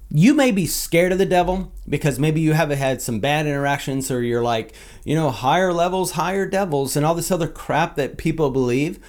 you 0.09 0.33
may 0.33 0.51
be 0.51 0.65
scared 0.65 1.11
of 1.11 1.17
the 1.17 1.25
devil 1.25 1.71
because 1.87 2.19
maybe 2.19 2.41
you 2.41 2.53
haven't 2.53 2.77
had 2.77 3.01
some 3.01 3.19
bad 3.19 3.45
interactions 3.45 4.09
or 4.09 4.21
you're 4.21 4.43
like 4.43 4.73
you 5.05 5.15
know 5.15 5.29
higher 5.29 5.71
levels 5.71 6.11
higher 6.11 6.45
devils 6.45 6.95
and 6.95 7.05
all 7.05 7.15
this 7.15 7.31
other 7.31 7.47
crap 7.47 7.95
that 7.95 8.17
people 8.17 8.49
believe 8.49 8.99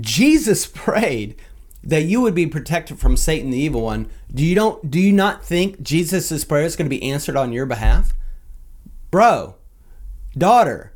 jesus 0.00 0.66
prayed 0.74 1.36
that 1.84 2.04
you 2.04 2.20
would 2.20 2.34
be 2.34 2.46
protected 2.46 2.98
from 2.98 3.16
satan 3.16 3.50
the 3.50 3.58
evil 3.58 3.82
one 3.82 4.08
do 4.32 4.44
you 4.44 4.54
don't 4.54 4.90
do 4.90 5.00
you 5.00 5.12
not 5.12 5.44
think 5.44 5.82
jesus' 5.82 6.44
prayer 6.44 6.64
is 6.64 6.76
going 6.76 6.86
to 6.86 6.96
be 6.96 7.02
answered 7.02 7.36
on 7.36 7.52
your 7.52 7.66
behalf 7.66 8.12
bro 9.10 9.56
daughter 10.36 10.92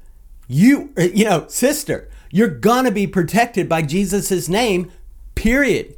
you 0.48 0.92
you 0.96 1.24
know 1.24 1.46
sister 1.48 2.08
you're 2.30 2.48
gonna 2.48 2.90
be 2.90 3.06
protected 3.06 3.68
by 3.68 3.82
Jesus' 3.82 4.48
name, 4.48 4.90
period. 5.34 5.94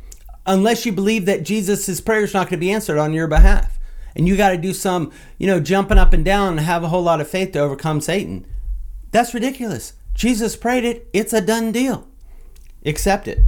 Unless 0.46 0.86
you 0.86 0.92
believe 0.92 1.26
that 1.26 1.42
Jesus' 1.42 2.00
prayer 2.00 2.22
is 2.22 2.32
not 2.32 2.44
going 2.44 2.58
to 2.58 2.64
be 2.64 2.70
answered 2.70 2.96
on 2.96 3.12
your 3.12 3.26
behalf. 3.26 3.78
And 4.14 4.26
you 4.26 4.36
got 4.36 4.50
to 4.50 4.56
do 4.56 4.72
some, 4.72 5.12
you 5.36 5.46
know, 5.46 5.60
jumping 5.60 5.98
up 5.98 6.12
and 6.12 6.24
down 6.24 6.52
and 6.52 6.60
have 6.60 6.84
a 6.84 6.88
whole 6.88 7.02
lot 7.02 7.20
of 7.20 7.28
faith 7.28 7.52
to 7.52 7.58
overcome 7.58 8.00
Satan. 8.00 8.46
That's 9.10 9.34
ridiculous. 9.34 9.94
Jesus 10.14 10.56
prayed 10.56 10.84
it, 10.84 11.08
it's 11.12 11.32
a 11.32 11.40
done 11.40 11.70
deal. 11.72 12.06
Accept 12.84 13.28
it. 13.28 13.40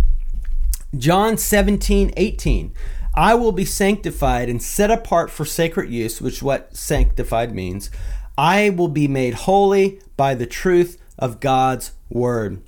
John 0.97 1.37
17, 1.39 2.13
18. 2.17 2.75
I 3.15 3.35
will 3.35 3.53
be 3.53 3.65
sanctified 3.65 4.49
and 4.49 4.63
set 4.63 4.91
apart 4.91 5.31
for 5.31 5.45
sacred 5.45 5.91
use, 5.91 6.21
which 6.21 6.43
what 6.43 6.77
sanctified 6.77 7.55
means. 7.55 7.91
I 8.39 8.71
will 8.71 8.89
be 8.89 9.09
made 9.09 9.35
holy 9.35 10.01
by 10.17 10.35
the 10.35 10.47
truth 10.47 11.01
of 11.19 11.41
God's 11.41 11.93
word. 12.09 12.63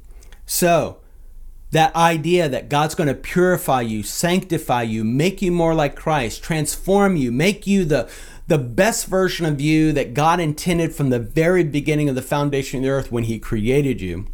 So, 0.46 0.98
that 1.70 1.94
idea 1.96 2.48
that 2.48 2.68
God's 2.68 2.94
going 2.94 3.08
to 3.08 3.14
purify 3.14 3.80
you, 3.80 4.02
sanctify 4.02 4.82
you, 4.82 5.04
make 5.04 5.40
you 5.40 5.50
more 5.50 5.74
like 5.74 5.96
Christ, 5.96 6.42
transform 6.42 7.16
you, 7.16 7.32
make 7.32 7.66
you 7.66 7.84
the 7.84 8.10
the 8.48 8.58
best 8.58 9.06
version 9.06 9.46
of 9.46 9.60
you 9.60 9.92
that 9.92 10.14
God 10.14 10.40
intended 10.40 10.94
from 10.94 11.08
the 11.08 11.20
very 11.20 11.64
beginning 11.64 12.08
of 12.08 12.14
the 12.14 12.20
foundation 12.20 12.78
of 12.78 12.82
the 12.82 12.90
earth 12.90 13.10
when 13.10 13.24
he 13.24 13.38
created 13.38 14.00
you. 14.00 14.26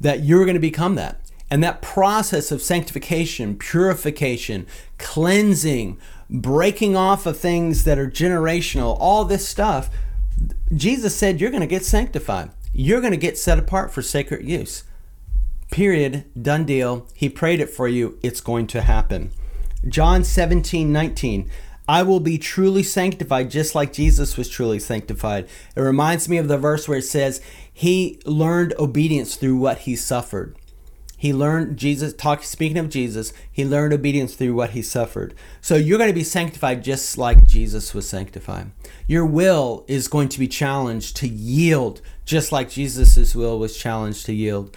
That 0.00 0.24
you're 0.24 0.44
going 0.44 0.54
to 0.54 0.60
become 0.60 0.94
that. 0.96 1.20
And 1.50 1.62
that 1.62 1.80
process 1.80 2.52
of 2.52 2.60
sanctification, 2.60 3.56
purification, 3.56 4.66
cleansing, 4.98 5.98
breaking 6.28 6.94
off 6.94 7.24
of 7.24 7.38
things 7.38 7.84
that 7.84 7.98
are 7.98 8.10
generational, 8.10 8.96
all 9.00 9.24
this 9.24 9.48
stuff, 9.48 9.88
Jesus 10.74 11.16
said 11.16 11.40
you're 11.40 11.50
going 11.50 11.62
to 11.62 11.66
get 11.66 11.84
sanctified 11.84 12.50
you're 12.72 13.00
going 13.00 13.12
to 13.12 13.16
get 13.16 13.38
set 13.38 13.58
apart 13.58 13.92
for 13.92 14.02
sacred 14.02 14.48
use. 14.48 14.84
Period. 15.70 16.24
Done 16.40 16.64
deal. 16.64 17.08
He 17.14 17.28
prayed 17.28 17.60
it 17.60 17.70
for 17.70 17.88
you. 17.88 18.18
It's 18.22 18.40
going 18.40 18.66
to 18.68 18.82
happen. 18.82 19.32
John 19.88 20.24
17, 20.24 20.92
19. 20.92 21.50
I 21.88 22.02
will 22.02 22.20
be 22.20 22.38
truly 22.38 22.82
sanctified 22.82 23.50
just 23.50 23.74
like 23.74 23.92
Jesus 23.92 24.36
was 24.36 24.48
truly 24.48 24.78
sanctified. 24.78 25.48
It 25.74 25.80
reminds 25.80 26.28
me 26.28 26.36
of 26.36 26.46
the 26.46 26.58
verse 26.58 26.86
where 26.86 26.98
it 26.98 27.02
says, 27.02 27.40
He 27.72 28.20
learned 28.24 28.74
obedience 28.78 29.36
through 29.36 29.56
what 29.56 29.78
he 29.78 29.96
suffered. 29.96 30.54
He 31.20 31.32
learned 31.32 31.76
Jesus 31.76 32.14
talk 32.14 32.44
speaking 32.44 32.78
of 32.78 32.88
Jesus, 32.88 33.32
he 33.50 33.64
learned 33.64 33.92
obedience 33.92 34.36
through 34.36 34.54
what 34.54 34.70
he 34.70 34.82
suffered. 34.82 35.34
So 35.60 35.74
you're 35.74 35.98
going 35.98 36.08
to 36.08 36.14
be 36.14 36.22
sanctified 36.22 36.84
just 36.84 37.18
like 37.18 37.44
Jesus 37.44 37.92
was 37.92 38.08
sanctified. 38.08 38.70
Your 39.08 39.26
will 39.26 39.84
is 39.88 40.06
going 40.06 40.28
to 40.28 40.38
be 40.38 40.46
challenged 40.46 41.16
to 41.16 41.28
yield 41.28 42.00
just 42.24 42.52
like 42.52 42.70
Jesus' 42.70 43.34
will 43.34 43.58
was 43.58 43.76
challenged 43.76 44.26
to 44.26 44.34
yield. 44.34 44.76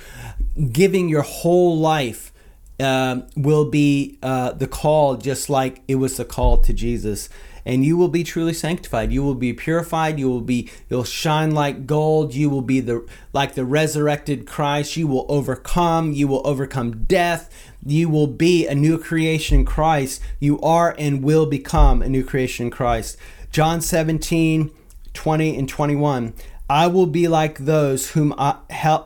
Giving 0.72 1.10
your 1.10 1.22
whole 1.22 1.78
life 1.78 2.32
uh, 2.80 3.22
will 3.36 3.70
be 3.70 4.18
uh, 4.24 4.54
the 4.54 4.68
call, 4.68 5.18
just 5.18 5.50
like 5.50 5.82
it 5.88 5.96
was 5.96 6.18
the 6.18 6.26
call 6.26 6.58
to 6.60 6.74
Jesus. 6.74 7.30
And 7.66 7.86
you 7.86 7.98
will 7.98 8.08
be 8.08 8.24
truly 8.24 8.54
sanctified. 8.54 9.12
You 9.12 9.24
will 9.24 9.36
be 9.36 9.54
purified. 9.54 10.20
You 10.20 10.30
will 10.30 10.42
be. 10.42 10.70
You'll 10.90 11.04
shine 11.04 11.52
like 11.52 11.86
gold. 11.86 12.34
You 12.34 12.50
will 12.50 12.62
be 12.62 12.80
the 12.80 13.08
like 13.34 13.56
the 13.56 13.66
resurrected 13.66 14.48
Christ. 14.48 14.98
You 14.98 15.08
will 15.08 15.26
overcome. 15.30 16.14
You 16.14 16.28
will 16.28 16.46
overcome 16.46 17.04
death. 17.04 17.50
You 17.86 18.10
will 18.10 18.28
be 18.28 18.68
a 18.68 18.76
new 18.76 18.98
creation 18.98 19.60
in 19.60 19.66
Christ. 19.66 20.22
You 20.40 20.60
are 20.62 20.96
and 20.98 21.24
will 21.24 21.46
become 21.46 22.02
a 22.02 22.10
new 22.10 22.24
creation 22.24 22.68
in 22.68 22.72
Christ. 22.72 23.18
John 23.52 23.82
17, 23.82 24.72
20 25.14 25.58
and 25.58 25.68
21. 25.68 26.34
I 26.70 26.88
will 26.88 27.08
be 27.08 27.28
like 27.28 27.58
those 27.58 28.12
whom 28.12 28.34
I, 28.38 28.56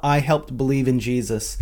I 0.04 0.20
helped 0.20 0.56
believe 0.56 0.88
in 0.88 1.00
Jesus. 1.00 1.58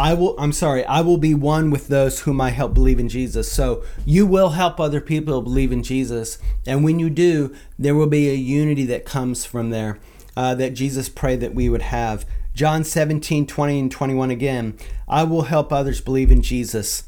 I 0.00 0.14
will 0.14 0.34
I'm 0.38 0.52
sorry, 0.52 0.82
I 0.86 1.02
will 1.02 1.18
be 1.18 1.34
one 1.34 1.70
with 1.70 1.88
those 1.88 2.20
whom 2.20 2.40
I 2.40 2.50
help 2.50 2.72
believe 2.72 2.98
in 2.98 3.10
Jesus. 3.10 3.52
So 3.52 3.84
you 4.06 4.26
will 4.26 4.50
help 4.50 4.80
other 4.80 5.00
people 5.00 5.42
believe 5.42 5.72
in 5.72 5.82
Jesus. 5.82 6.38
And 6.66 6.82
when 6.82 6.98
you 6.98 7.10
do, 7.10 7.54
there 7.78 7.94
will 7.94 8.06
be 8.06 8.30
a 8.30 8.34
unity 8.34 8.86
that 8.86 9.04
comes 9.04 9.44
from 9.44 9.68
there 9.68 9.98
uh, 10.36 10.54
that 10.54 10.70
Jesus 10.70 11.10
prayed 11.10 11.40
that 11.40 11.54
we 11.54 11.68
would 11.68 11.82
have. 11.82 12.24
John 12.54 12.82
17, 12.82 13.46
20 13.46 13.78
and 13.78 13.92
21 13.92 14.30
again. 14.30 14.78
I 15.06 15.24
will 15.24 15.42
help 15.42 15.70
others 15.70 16.00
believe 16.00 16.30
in 16.30 16.40
Jesus 16.40 17.04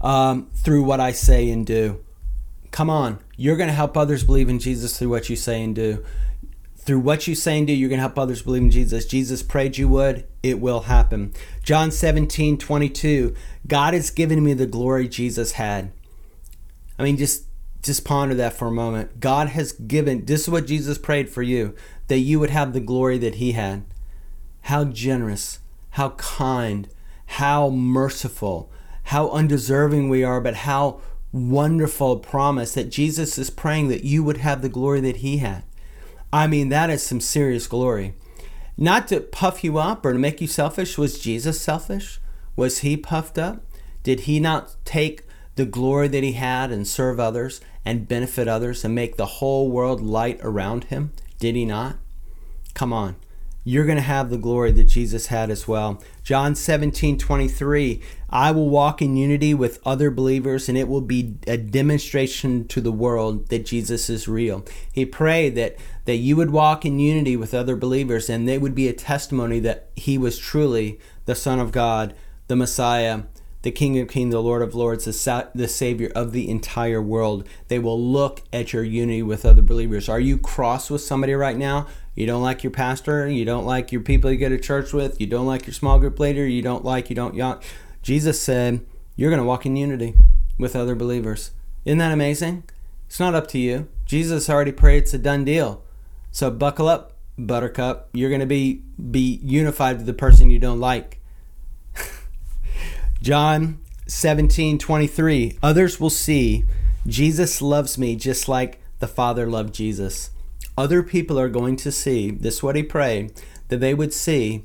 um, 0.00 0.48
through 0.54 0.84
what 0.84 1.00
I 1.00 1.10
say 1.10 1.50
and 1.50 1.66
do. 1.66 2.00
Come 2.70 2.88
on, 2.88 3.18
you're 3.36 3.56
going 3.56 3.68
to 3.68 3.74
help 3.74 3.96
others 3.96 4.22
believe 4.22 4.48
in 4.48 4.60
Jesus 4.60 4.96
through 4.96 5.08
what 5.08 5.28
you 5.28 5.34
say 5.34 5.62
and 5.62 5.74
do 5.74 6.04
through 6.84 7.00
what 7.00 7.26
you 7.26 7.34
say 7.34 7.58
and 7.58 7.66
do, 7.66 7.72
you're 7.72 7.88
going 7.88 7.98
to 7.98 8.02
help 8.02 8.18
others 8.18 8.42
believe 8.42 8.62
in 8.62 8.70
Jesus. 8.70 9.06
Jesus 9.06 9.42
prayed 9.42 9.78
you 9.78 9.88
would, 9.88 10.26
it 10.42 10.60
will 10.60 10.80
happen. 10.80 11.32
John 11.62 11.90
17, 11.90 12.58
22. 12.58 13.34
God 13.66 13.94
has 13.94 14.10
given 14.10 14.44
me 14.44 14.52
the 14.52 14.66
glory 14.66 15.08
Jesus 15.08 15.52
had. 15.52 15.92
I 16.98 17.02
mean, 17.02 17.16
just 17.16 17.44
just 17.82 18.04
ponder 18.04 18.34
that 18.34 18.54
for 18.54 18.68
a 18.68 18.72
moment. 18.72 19.20
God 19.20 19.48
has 19.48 19.72
given, 19.72 20.24
this 20.24 20.42
is 20.42 20.48
what 20.48 20.66
Jesus 20.66 20.96
prayed 20.96 21.28
for 21.28 21.42
you, 21.42 21.74
that 22.08 22.18
you 22.18 22.40
would 22.40 22.48
have 22.48 22.72
the 22.72 22.80
glory 22.80 23.18
that 23.18 23.34
he 23.34 23.52
had. 23.52 23.84
How 24.62 24.84
generous, 24.84 25.58
how 25.90 26.10
kind, 26.10 26.88
how 27.26 27.68
merciful, 27.68 28.72
how 29.04 29.28
undeserving 29.28 30.08
we 30.08 30.24
are, 30.24 30.40
but 30.40 30.54
how 30.54 31.00
wonderful 31.30 32.12
a 32.12 32.18
promise 32.18 32.72
that 32.72 32.90
Jesus 32.90 33.36
is 33.36 33.50
praying 33.50 33.88
that 33.88 34.04
you 34.04 34.24
would 34.24 34.38
have 34.38 34.62
the 34.62 34.68
glory 34.70 35.00
that 35.00 35.16
he 35.16 35.38
had. 35.38 35.64
I 36.34 36.48
mean, 36.48 36.68
that 36.70 36.90
is 36.90 37.00
some 37.00 37.20
serious 37.20 37.68
glory. 37.68 38.12
Not 38.76 39.06
to 39.06 39.20
puff 39.20 39.62
you 39.62 39.78
up 39.78 40.04
or 40.04 40.12
to 40.12 40.18
make 40.18 40.40
you 40.40 40.48
selfish. 40.48 40.98
Was 40.98 41.20
Jesus 41.20 41.60
selfish? 41.60 42.18
Was 42.56 42.78
he 42.78 42.96
puffed 42.96 43.38
up? 43.38 43.62
Did 44.02 44.20
he 44.20 44.40
not 44.40 44.74
take 44.84 45.22
the 45.54 45.64
glory 45.64 46.08
that 46.08 46.24
he 46.24 46.32
had 46.32 46.72
and 46.72 46.88
serve 46.88 47.20
others 47.20 47.60
and 47.84 48.08
benefit 48.08 48.48
others 48.48 48.84
and 48.84 48.96
make 48.96 49.16
the 49.16 49.26
whole 49.26 49.70
world 49.70 50.00
light 50.00 50.40
around 50.42 50.84
him? 50.84 51.12
Did 51.38 51.54
he 51.54 51.64
not? 51.64 51.98
Come 52.74 52.92
on. 52.92 53.14
You're 53.66 53.86
going 53.86 53.96
to 53.96 54.02
have 54.02 54.28
the 54.28 54.36
glory 54.36 54.72
that 54.72 54.84
Jesus 54.84 55.28
had 55.28 55.50
as 55.50 55.66
well. 55.66 56.02
John 56.22 56.54
17, 56.54 57.16
23. 57.16 58.02
I 58.28 58.50
will 58.50 58.68
walk 58.68 59.00
in 59.00 59.16
unity 59.16 59.54
with 59.54 59.80
other 59.86 60.10
believers, 60.10 60.68
and 60.68 60.76
it 60.76 60.86
will 60.86 61.00
be 61.00 61.36
a 61.46 61.56
demonstration 61.56 62.68
to 62.68 62.82
the 62.82 62.92
world 62.92 63.48
that 63.48 63.64
Jesus 63.64 64.10
is 64.10 64.28
real. 64.28 64.66
He 64.92 65.06
prayed 65.06 65.54
that, 65.54 65.76
that 66.04 66.16
you 66.16 66.36
would 66.36 66.50
walk 66.50 66.84
in 66.84 66.98
unity 66.98 67.36
with 67.36 67.54
other 67.54 67.76
believers, 67.76 68.28
and 68.28 68.46
they 68.46 68.58
would 68.58 68.74
be 68.74 68.88
a 68.88 68.92
testimony 68.92 69.58
that 69.60 69.90
he 69.96 70.18
was 70.18 70.38
truly 70.38 70.98
the 71.24 71.34
Son 71.34 71.58
of 71.58 71.72
God, 71.72 72.14
the 72.48 72.56
Messiah, 72.56 73.22
the 73.62 73.70
King 73.70 73.98
of 73.98 74.08
Kings, 74.08 74.32
the 74.32 74.42
Lord 74.42 74.60
of 74.60 74.74
Lords, 74.74 75.06
the, 75.06 75.12
sa- 75.14 75.46
the 75.54 75.66
Savior 75.66 76.12
of 76.14 76.32
the 76.32 76.50
entire 76.50 77.00
world. 77.00 77.48
They 77.68 77.78
will 77.78 77.98
look 77.98 78.42
at 78.52 78.74
your 78.74 78.84
unity 78.84 79.22
with 79.22 79.46
other 79.46 79.62
believers. 79.62 80.08
Are 80.08 80.20
you 80.20 80.36
cross 80.36 80.90
with 80.90 81.00
somebody 81.00 81.32
right 81.32 81.56
now? 81.56 81.86
You 82.14 82.26
don't 82.26 82.42
like 82.42 82.62
your 82.62 82.70
pastor. 82.70 83.26
You 83.26 83.46
don't 83.46 83.64
like 83.64 83.90
your 83.90 84.02
people 84.02 84.30
you 84.30 84.36
go 84.36 84.50
to 84.50 84.58
church 84.58 84.92
with. 84.92 85.18
You 85.18 85.26
don't 85.26 85.46
like 85.46 85.66
your 85.66 85.72
small 85.72 85.98
group 85.98 86.20
leader. 86.20 86.46
You 86.46 86.60
don't 86.60 86.84
like, 86.84 87.08
you 87.08 87.16
don't, 87.16 87.34
you 87.34 87.58
Jesus 88.02 88.40
said, 88.40 88.84
you're 89.16 89.30
going 89.30 89.40
to 89.40 89.46
walk 89.46 89.64
in 89.64 89.76
unity 89.76 90.14
with 90.58 90.76
other 90.76 90.94
believers. 90.94 91.52
Isn't 91.86 91.98
that 91.98 92.12
amazing? 92.12 92.64
It's 93.06 93.18
not 93.18 93.34
up 93.34 93.46
to 93.48 93.58
you. 93.58 93.88
Jesus 94.04 94.50
already 94.50 94.72
prayed 94.72 95.04
it's 95.04 95.14
a 95.14 95.18
done 95.18 95.44
deal. 95.44 95.83
So 96.34 96.50
buckle 96.50 96.88
up, 96.88 97.12
buttercup. 97.38 98.08
You're 98.12 98.28
going 98.28 98.40
to 98.40 98.46
be 98.46 98.82
be 99.12 99.38
unified 99.44 99.98
with 99.98 100.06
the 100.06 100.12
person 100.12 100.50
you 100.50 100.58
don't 100.58 100.80
like. 100.80 101.20
John 103.22 103.78
17, 104.08 104.80
23. 104.80 105.58
Others 105.62 106.00
will 106.00 106.10
see 106.10 106.64
Jesus 107.06 107.62
loves 107.62 107.96
me 107.98 108.16
just 108.16 108.48
like 108.48 108.80
the 108.98 109.06
Father 109.06 109.46
loved 109.46 109.72
Jesus. 109.72 110.30
Other 110.76 111.04
people 111.04 111.38
are 111.38 111.48
going 111.48 111.76
to 111.76 111.92
see, 111.92 112.32
this 112.32 112.56
is 112.56 112.62
what 112.64 112.74
he 112.74 112.82
prayed, 112.82 113.40
that 113.68 113.78
they 113.78 113.94
would 113.94 114.12
see 114.12 114.64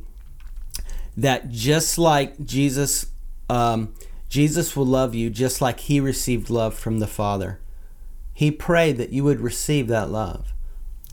that 1.15 1.49
just 1.49 1.99
like 1.99 2.43
Jesus, 2.43 3.11
um, 3.47 3.93
Jesus 4.27 4.75
will 4.75 4.87
love 4.87 5.13
you 5.13 5.29
just 5.29 5.61
like 5.61 5.81
he 5.81 5.99
received 5.99 6.49
love 6.49 6.73
from 6.73 6.97
the 6.97 7.05
Father. 7.05 7.59
He 8.33 8.49
prayed 8.49 8.97
that 8.97 9.13
you 9.13 9.23
would 9.23 9.39
receive 9.39 9.87
that 9.89 10.09
love. 10.09 10.51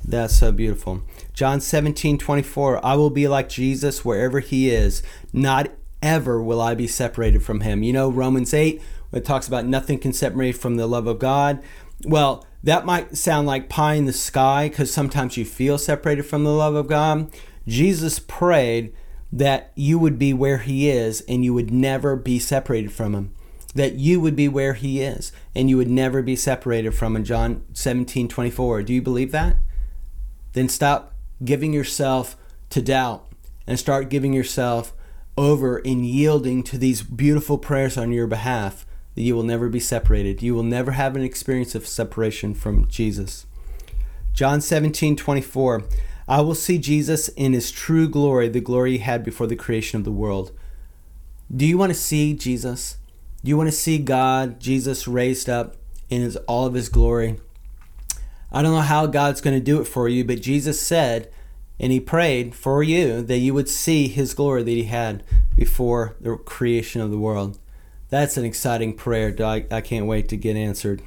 That's 0.08 0.36
so 0.36 0.52
beautiful. 0.52 1.02
John 1.34 1.60
17, 1.60 2.16
24. 2.16 2.84
I 2.84 2.94
will 2.94 3.10
be 3.10 3.26
like 3.26 3.48
Jesus 3.48 4.04
wherever 4.04 4.38
he 4.38 4.70
is. 4.70 5.02
Not 5.32 5.68
ever 6.00 6.40
will 6.40 6.60
I 6.60 6.74
be 6.74 6.86
separated 6.86 7.42
from 7.42 7.60
him. 7.62 7.82
You 7.82 7.92
know, 7.92 8.08
Romans 8.08 8.54
8, 8.54 8.80
it 9.12 9.24
talks 9.24 9.48
about 9.48 9.66
nothing 9.66 9.98
can 9.98 10.12
separate 10.12 10.52
from 10.52 10.76
the 10.76 10.86
love 10.86 11.08
of 11.08 11.18
God. 11.18 11.60
Well, 12.04 12.46
that 12.62 12.86
might 12.86 13.16
sound 13.16 13.48
like 13.48 13.68
pie 13.68 13.94
in 13.94 14.04
the 14.04 14.12
sky 14.12 14.68
because 14.68 14.92
sometimes 14.92 15.36
you 15.36 15.44
feel 15.44 15.76
separated 15.76 16.22
from 16.22 16.44
the 16.44 16.52
love 16.52 16.76
of 16.76 16.86
God. 16.86 17.28
Jesus 17.66 18.20
prayed 18.20 18.94
that 19.32 19.72
you 19.74 19.98
would 19.98 20.20
be 20.20 20.32
where 20.32 20.58
he 20.58 20.88
is 20.88 21.22
and 21.22 21.44
you 21.44 21.52
would 21.52 21.72
never 21.72 22.14
be 22.14 22.38
separated 22.38 22.92
from 22.92 23.12
him. 23.12 23.34
That 23.74 23.94
you 23.94 24.20
would 24.20 24.36
be 24.36 24.46
where 24.46 24.74
he 24.74 25.02
is 25.02 25.32
and 25.54 25.68
you 25.68 25.76
would 25.76 25.90
never 25.90 26.22
be 26.22 26.36
separated 26.36 26.92
from 26.92 27.16
him. 27.16 27.24
John 27.24 27.64
17, 27.72 28.28
24. 28.28 28.84
Do 28.84 28.94
you 28.94 29.02
believe 29.02 29.32
that? 29.32 29.56
Then 30.56 30.70
stop 30.70 31.12
giving 31.44 31.74
yourself 31.74 32.34
to 32.70 32.80
doubt 32.80 33.30
and 33.66 33.78
start 33.78 34.08
giving 34.08 34.32
yourself 34.32 34.94
over 35.36 35.78
in 35.78 36.02
yielding 36.02 36.62
to 36.62 36.78
these 36.78 37.02
beautiful 37.02 37.58
prayers 37.58 37.98
on 37.98 38.10
your 38.10 38.26
behalf 38.26 38.86
that 39.14 39.20
you 39.20 39.34
will 39.34 39.42
never 39.42 39.68
be 39.68 39.78
separated. 39.78 40.40
You 40.40 40.54
will 40.54 40.62
never 40.62 40.92
have 40.92 41.14
an 41.14 41.20
experience 41.20 41.74
of 41.74 41.86
separation 41.86 42.54
from 42.54 42.88
Jesus. 42.88 43.44
John 44.32 44.62
17, 44.62 45.14
24. 45.14 45.84
I 46.26 46.40
will 46.40 46.54
see 46.54 46.78
Jesus 46.78 47.28
in 47.28 47.52
his 47.52 47.70
true 47.70 48.08
glory, 48.08 48.48
the 48.48 48.60
glory 48.60 48.92
he 48.92 48.98
had 48.98 49.22
before 49.22 49.46
the 49.46 49.56
creation 49.56 49.98
of 49.98 50.04
the 50.04 50.10
world. 50.10 50.52
Do 51.54 51.66
you 51.66 51.76
want 51.76 51.90
to 51.90 51.98
see 51.98 52.32
Jesus? 52.32 52.96
Do 53.44 53.50
you 53.50 53.58
want 53.58 53.68
to 53.68 53.76
see 53.76 53.98
God, 53.98 54.58
Jesus 54.58 55.06
raised 55.06 55.50
up 55.50 55.76
in 56.08 56.22
his, 56.22 56.36
all 56.48 56.64
of 56.64 56.72
his 56.72 56.88
glory? 56.88 57.40
I 58.56 58.62
don't 58.62 58.72
know 58.72 58.80
how 58.80 59.04
God's 59.04 59.42
going 59.42 59.54
to 59.54 59.62
do 59.62 59.82
it 59.82 59.84
for 59.84 60.08
you, 60.08 60.24
but 60.24 60.40
Jesus 60.40 60.80
said, 60.80 61.30
and 61.78 61.92
he 61.92 62.00
prayed 62.00 62.54
for 62.54 62.82
you 62.82 63.20
that 63.20 63.36
you 63.36 63.52
would 63.52 63.68
see 63.68 64.08
his 64.08 64.32
glory 64.32 64.62
that 64.62 64.70
he 64.70 64.84
had 64.84 65.22
before 65.54 66.16
the 66.22 66.38
creation 66.38 67.02
of 67.02 67.10
the 67.10 67.18
world. 67.18 67.58
That's 68.08 68.38
an 68.38 68.46
exciting 68.46 68.94
prayer. 68.94 69.36
I, 69.40 69.66
I 69.70 69.82
can't 69.82 70.06
wait 70.06 70.30
to 70.30 70.38
get 70.38 70.56
answered. 70.56 71.02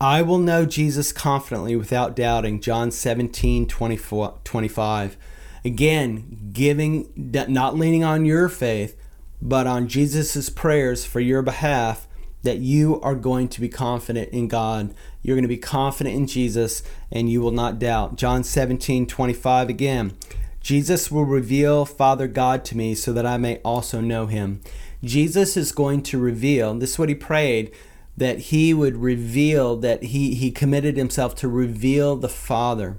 I, 0.00 0.22
will 0.22 0.38
know 0.38 0.64
Jesus 0.64 1.12
confidently 1.12 1.76
without 1.76 2.16
doubting. 2.16 2.62
John 2.62 2.90
17, 2.90 3.66
24, 3.66 4.38
25. 4.42 5.18
Again, 5.62 6.50
giving, 6.54 7.12
not 7.16 7.76
leaning 7.76 8.02
on 8.02 8.24
your 8.24 8.48
faith, 8.48 8.96
but 9.42 9.66
on 9.66 9.88
Jesus' 9.88 10.48
prayers 10.48 11.04
for 11.04 11.20
your 11.20 11.42
behalf 11.42 12.08
that 12.42 12.58
you 12.58 13.00
are 13.02 13.14
going 13.14 13.48
to 13.48 13.60
be 13.60 13.68
confident 13.68 14.30
in 14.30 14.48
God. 14.48 14.94
You're 15.22 15.36
going 15.36 15.42
to 15.42 15.48
be 15.48 15.58
confident 15.58 16.16
in 16.16 16.26
Jesus 16.26 16.82
and 17.10 17.30
you 17.30 17.40
will 17.40 17.50
not 17.50 17.78
doubt. 17.78 18.16
John 18.16 18.44
17, 18.44 19.06
25 19.06 19.68
again. 19.68 20.16
Jesus 20.60 21.10
will 21.10 21.24
reveal 21.24 21.84
Father 21.84 22.28
God 22.28 22.64
to 22.66 22.76
me 22.76 22.94
so 22.94 23.12
that 23.12 23.26
I 23.26 23.36
may 23.36 23.56
also 23.58 24.00
know 24.00 24.26
him. 24.26 24.60
Jesus 25.02 25.56
is 25.56 25.72
going 25.72 26.02
to 26.04 26.18
reveal, 26.18 26.74
this 26.74 26.92
is 26.92 26.98
what 26.98 27.08
he 27.08 27.14
prayed, 27.14 27.72
that 28.16 28.38
he 28.38 28.74
would 28.74 28.96
reveal, 28.96 29.76
that 29.76 30.04
he, 30.04 30.34
he 30.34 30.50
committed 30.50 30.96
himself 30.96 31.34
to 31.36 31.48
reveal 31.48 32.16
the 32.16 32.28
Father, 32.28 32.98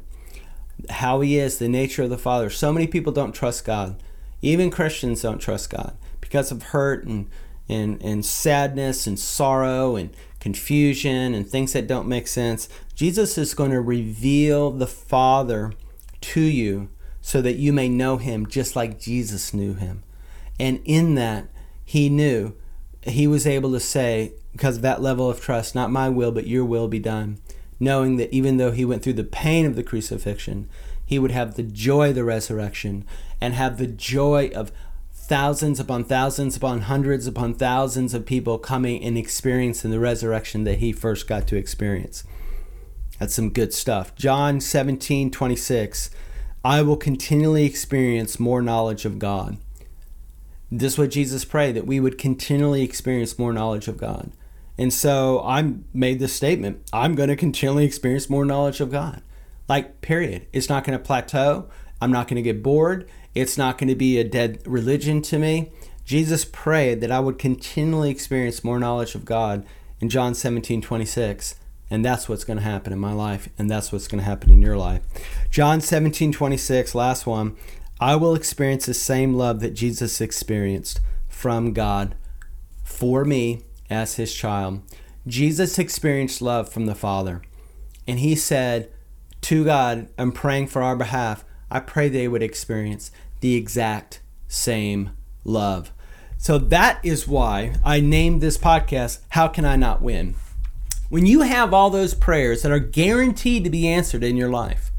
how 0.90 1.22
he 1.22 1.38
is, 1.38 1.60
the 1.60 1.70
nature 1.70 2.04
of 2.04 2.10
the 2.10 2.18
Father. 2.18 2.50
So 2.50 2.74
many 2.74 2.88
people 2.88 3.14
don't 3.14 3.34
trust 3.34 3.66
God. 3.66 4.02
Even 4.42 4.72
Christians 4.72 5.22
don't 5.22 5.38
trust 5.38 5.70
God 5.70 5.96
because 6.20 6.52
of 6.52 6.64
hurt 6.64 7.06
and 7.06 7.30
and, 7.72 8.02
and 8.04 8.26
sadness 8.26 9.08
and 9.08 9.18
sorrow 9.18 9.96
and 9.96 10.14
confusion 10.40 11.34
and 11.34 11.48
things 11.48 11.74
that 11.74 11.88
don't 11.88 12.08
make 12.08 12.28
sense, 12.28 12.68
Jesus 12.96 13.38
is 13.38 13.54
going 13.54 13.72
to 13.72 13.80
reveal 13.80 14.72
the 14.72 14.88
Father 14.88 15.72
to 16.20 16.42
you 16.42 16.90
so 17.22 17.42
that 17.42 17.56
you 17.56 17.72
may 17.72 17.88
know 17.88 18.18
him 18.18 18.46
just 18.46 18.76
like 18.76 19.00
Jesus 19.00 19.54
knew 19.54 19.74
him. 19.74 20.04
And 20.60 20.82
in 20.84 21.16
that, 21.16 21.48
he 21.86 22.10
knew 22.10 22.56
he 23.04 23.26
was 23.26 23.48
able 23.48 23.72
to 23.72 23.80
say, 23.80 24.34
because 24.52 24.78
of 24.78 24.82
that 24.82 25.02
level 25.02 25.30
of 25.30 25.40
trust, 25.40 25.74
not 25.74 25.92
my 25.92 26.10
will, 26.10 26.32
but 26.32 26.48
your 26.48 26.66
will 26.66 26.88
be 26.88 27.00
done. 27.00 27.40
Knowing 27.80 28.18
that 28.18 28.32
even 28.34 28.58
though 28.58 28.72
he 28.72 28.86
went 28.86 29.02
through 29.02 29.14
the 29.14 29.24
pain 29.24 29.66
of 29.66 29.76
the 29.76 29.84
crucifixion, 29.84 30.70
he 31.06 31.18
would 31.18 31.32
have 31.32 31.56
the 31.56 31.64
joy 31.64 32.10
of 32.10 32.16
the 32.16 32.24
resurrection 32.24 33.06
and 33.40 33.54
have 33.54 33.78
the 33.78 33.88
joy 33.88 34.52
of 34.54 34.72
thousands 35.24 35.80
upon 35.80 36.04
thousands 36.04 36.58
upon 36.58 36.82
hundreds 36.82 37.28
upon 37.28 37.54
thousands 37.54 38.14
of 38.14 38.26
people 38.26 38.58
coming 38.58 39.04
and 39.04 39.18
experiencing 39.18 39.92
the 39.92 40.00
resurrection 40.00 40.64
that 40.64 40.80
he 40.80 40.92
first 40.92 41.28
got 41.28 41.48
to 41.48 41.56
experience. 41.56 42.24
That's 43.20 43.36
some 43.36 43.52
good 43.52 43.74
stuff. 43.74 44.16
John 44.16 44.60
17, 44.60 45.30
26. 45.30 46.10
I 46.66 46.82
will 46.82 46.98
continually 46.98 47.66
experience 47.66 48.40
more 48.40 48.62
knowledge 48.62 49.06
of 49.06 49.20
God. 49.20 49.58
This 50.72 50.94
is 50.94 51.00
what 51.00 51.12
Jesus 51.12 51.46
prayed 51.46 51.76
that 51.76 51.86
we 51.86 52.00
would 52.00 52.18
continually 52.18 52.82
experience 52.82 53.38
more 53.38 53.54
knowledge 53.54 53.88
of 53.88 53.98
God. 53.98 54.32
And 54.78 54.92
so 54.92 55.42
I 55.46 55.76
made 55.94 56.20
this 56.20 56.34
statement 56.34 56.90
I'm 56.92 57.14
going 57.14 57.30
to 57.30 57.36
continually 57.36 57.86
experience 57.86 58.30
more 58.30 58.46
knowledge 58.46 58.82
of 58.82 58.92
God. 58.92 59.22
Like, 59.70 60.02
period. 60.02 60.48
It's 60.52 60.68
not 60.68 60.84
going 60.84 60.98
to 60.98 61.04
plateau. 61.04 61.70
I'm 62.02 62.12
not 62.12 62.28
going 62.28 62.38
to 62.38 62.42
get 62.42 62.64
bored. 62.64 63.08
It's 63.34 63.58
not 63.58 63.78
going 63.78 63.88
to 63.88 63.96
be 63.96 64.18
a 64.18 64.24
dead 64.24 64.62
religion 64.66 65.22
to 65.24 65.40
me. 65.40 65.72
Jesus 66.06 66.46
prayed 66.46 67.02
that 67.02 67.12
I 67.12 67.20
would 67.20 67.40
continually 67.40 68.10
experience 68.10 68.64
more 68.64 68.80
knowledge 68.80 69.16
of 69.16 69.26
God 69.26 69.66
in 70.00 70.10
John 70.10 70.34
17 70.34 70.82
26. 70.82 71.56
And 71.90 72.06
that's 72.06 72.30
what's 72.30 72.46
going 72.46 72.58
to 72.58 72.64
happen 72.64 72.94
in 72.94 73.00
my 73.00 73.12
life, 73.12 73.50
and 73.58 73.70
that's 73.70 73.92
what's 73.92 74.08
going 74.08 74.20
to 74.20 74.26
happen 74.26 74.50
in 74.50 74.62
your 74.62 74.78
life. 74.78 75.02
John 75.50 75.82
17 75.82 76.32
26, 76.32 76.96
last 76.96 77.28
one. 77.28 77.58
I 78.00 78.16
will 78.16 78.34
experience 78.34 78.88
the 78.88 78.94
same 78.94 79.36
love 79.36 79.60
that 79.60 79.76
Jesus 79.76 80.22
experienced 80.22 81.02
from 81.28 81.74
God 81.74 82.16
for 82.84 83.26
me 83.26 83.64
as 83.90 84.16
his 84.16 84.34
child. 84.34 84.82
Jesus 85.28 85.78
experienced 85.78 86.42
love 86.42 86.70
from 86.70 86.88
the 86.88 86.96
Father, 86.96 87.42
and 88.08 88.20
he 88.20 88.36
said 88.36 88.90
to 89.42 89.66
God, 89.66 90.08
I'm 90.18 90.32
praying 90.32 90.68
for 90.68 90.82
our 90.82 90.96
behalf 90.96 91.44
I 91.72 91.80
pray 91.80 92.10
they 92.10 92.28
would 92.28 92.44
experience 92.44 93.12
the 93.40 93.56
exact 93.56 94.22
same 94.48 95.12
love. 95.46 95.92
So 96.38 96.58
that 96.58 97.00
is 97.04 97.28
why 97.28 97.76
I 97.84 98.02
named 98.02 98.42
this 98.42 98.58
podcast, 98.58 99.20
How 99.30 99.48
Can 99.48 99.64
I 99.64 99.78
Not 99.78 100.02
Win? 100.02 100.36
When 101.10 101.26
you 101.26 101.42
have 101.42 101.74
all 101.74 101.90
those 101.90 102.14
prayers 102.14 102.62
that 102.62 102.72
are 102.72 102.80
guaranteed 102.80 103.64
to 103.64 103.70
be 103.70 103.88
answered 103.88 104.24
in 104.24 104.36
your 104.36 104.50
life, 104.50 104.92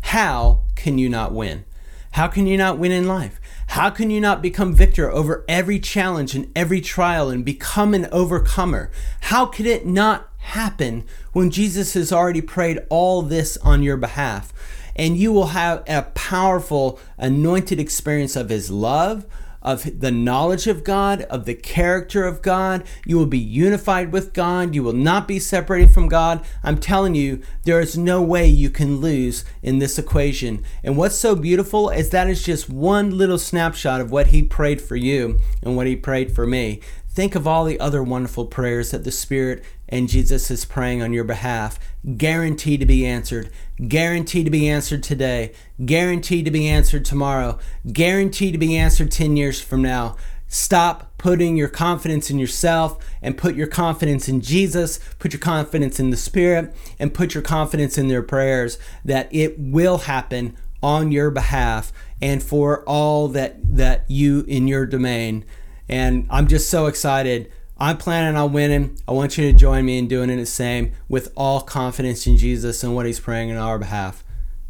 how 0.00 0.62
can 0.74 0.98
you 0.98 1.08
not 1.08 1.32
win? 1.32 1.64
How 2.12 2.26
can 2.26 2.46
you 2.46 2.56
not 2.56 2.78
win 2.78 2.92
in 2.92 3.06
life? 3.06 3.40
How 3.68 3.90
can 3.90 4.10
you 4.10 4.20
not 4.20 4.42
become 4.42 4.74
victor 4.74 5.10
over 5.10 5.44
every 5.48 5.78
challenge 5.78 6.34
and 6.34 6.50
every 6.56 6.80
trial 6.80 7.30
and 7.30 7.44
become 7.44 7.94
an 7.94 8.08
overcomer? 8.10 8.90
How 9.20 9.46
could 9.46 9.66
it 9.66 9.86
not 9.86 10.29
happen 10.50 11.04
when 11.32 11.50
Jesus 11.50 11.94
has 11.94 12.12
already 12.12 12.40
prayed 12.40 12.80
all 12.88 13.22
this 13.22 13.56
on 13.58 13.82
your 13.82 13.96
behalf? 13.96 14.52
And 14.96 15.16
you 15.16 15.32
will 15.32 15.48
have 15.48 15.82
a 15.88 16.02
powerful, 16.02 17.00
anointed 17.16 17.80
experience 17.80 18.36
of 18.36 18.50
His 18.50 18.70
love, 18.70 19.26
of 19.62 20.00
the 20.00 20.10
knowledge 20.10 20.66
of 20.66 20.84
God, 20.84 21.22
of 21.22 21.44
the 21.44 21.54
character 21.54 22.24
of 22.24 22.42
God. 22.42 22.82
You 23.04 23.18
will 23.18 23.26
be 23.26 23.38
unified 23.38 24.12
with 24.12 24.32
God. 24.32 24.74
You 24.74 24.82
will 24.82 24.94
not 24.94 25.28
be 25.28 25.38
separated 25.38 25.90
from 25.90 26.08
God. 26.08 26.44
I'm 26.62 26.78
telling 26.78 27.14
you, 27.14 27.42
there 27.64 27.80
is 27.80 27.96
no 27.96 28.22
way 28.22 28.46
you 28.46 28.70
can 28.70 29.00
lose 29.00 29.44
in 29.62 29.78
this 29.78 29.98
equation. 29.98 30.64
And 30.82 30.96
what's 30.96 31.16
so 31.16 31.34
beautiful 31.36 31.90
is 31.90 32.10
that 32.10 32.28
is 32.28 32.42
just 32.42 32.70
one 32.70 33.16
little 33.16 33.38
snapshot 33.38 34.00
of 34.00 34.10
what 34.10 34.28
He 34.28 34.42
prayed 34.42 34.80
for 34.80 34.96
you 34.96 35.38
and 35.62 35.76
what 35.76 35.86
He 35.86 35.96
prayed 35.96 36.34
for 36.34 36.46
me. 36.46 36.80
Think 37.12 37.34
of 37.34 37.46
all 37.46 37.64
the 37.64 37.80
other 37.80 38.02
wonderful 38.02 38.46
prayers 38.46 38.92
that 38.92 39.04
the 39.04 39.10
Spirit 39.10 39.64
and 39.90 40.08
Jesus 40.08 40.50
is 40.50 40.64
praying 40.64 41.02
on 41.02 41.12
your 41.12 41.24
behalf. 41.24 41.78
Guaranteed 42.16 42.80
to 42.80 42.86
be 42.86 43.06
answered. 43.06 43.50
Guaranteed 43.88 44.46
to 44.46 44.50
be 44.50 44.68
answered 44.68 45.02
today. 45.02 45.52
Guaranteed 45.84 46.44
to 46.44 46.50
be 46.50 46.68
answered 46.68 47.04
tomorrow. 47.04 47.58
Guaranteed 47.92 48.52
to 48.52 48.58
be 48.58 48.76
answered 48.76 49.10
10 49.10 49.36
years 49.36 49.60
from 49.60 49.82
now. 49.82 50.16
Stop 50.48 51.16
putting 51.16 51.56
your 51.56 51.68
confidence 51.68 52.30
in 52.30 52.38
yourself 52.38 52.98
and 53.22 53.38
put 53.38 53.54
your 53.54 53.68
confidence 53.68 54.28
in 54.28 54.40
Jesus, 54.40 54.98
put 55.18 55.32
your 55.32 55.40
confidence 55.40 56.00
in 56.00 56.10
the 56.10 56.16
Spirit, 56.16 56.74
and 56.98 57.14
put 57.14 57.34
your 57.34 57.42
confidence 57.42 57.96
in 57.96 58.08
their 58.08 58.22
prayers 58.22 58.78
that 59.04 59.28
it 59.32 59.56
will 59.58 59.98
happen 59.98 60.56
on 60.82 61.12
your 61.12 61.30
behalf 61.30 61.92
and 62.20 62.42
for 62.42 62.82
all 62.84 63.28
that 63.28 63.56
that 63.76 64.04
you 64.08 64.44
in 64.48 64.66
your 64.66 64.86
domain 64.86 65.44
and 65.90 66.28
I'm 66.30 66.46
just 66.46 66.70
so 66.70 66.86
excited. 66.86 67.50
I'm 67.82 67.96
planning 67.96 68.36
on 68.36 68.52
winning. 68.52 68.98
I 69.08 69.12
want 69.12 69.38
you 69.38 69.50
to 69.50 69.56
join 69.56 69.86
me 69.86 69.96
in 69.96 70.06
doing 70.06 70.28
the 70.28 70.44
same 70.44 70.92
with 71.08 71.32
all 71.34 71.62
confidence 71.62 72.26
in 72.26 72.36
Jesus 72.36 72.84
and 72.84 72.94
what 72.94 73.06
He's 73.06 73.18
praying 73.18 73.50
on 73.50 73.56
our 73.56 73.78
behalf. 73.78 74.22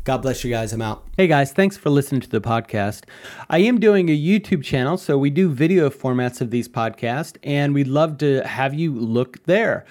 God 0.05 0.19
bless 0.19 0.45
you 0.45 0.51
guys. 0.51 0.73
I'm 0.73 0.81
out. 0.81 1.09
Hey 1.17 1.27
guys, 1.27 1.53
thanks 1.53 1.77
for 1.77 1.91
listening 1.91 2.21
to 2.21 2.31
the 2.31 2.41
podcast. 2.41 3.07
I 3.49 3.59
am 3.59 3.81
doing 3.81 4.09
a 4.09 4.17
YouTube 4.17 4.63
channel, 4.63 4.97
so 4.97 5.19
we 5.19 5.29
do 5.29 5.51
video 5.51 5.91
formats 5.91 6.41
of 6.41 6.53
these 6.53 6.69
podcasts, 6.69 7.37
and 7.43 7.75
we'd 7.75 7.89
love 7.89 8.17
to 8.19 8.47
have 8.47 8.75
you 8.75 8.95
look 8.95 9.45
there. 9.45 9.85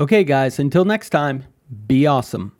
Okay, 0.00 0.24
guys, 0.24 0.58
until 0.58 0.86
next 0.86 1.10
time, 1.10 1.44
be 1.86 2.06
awesome. 2.06 2.56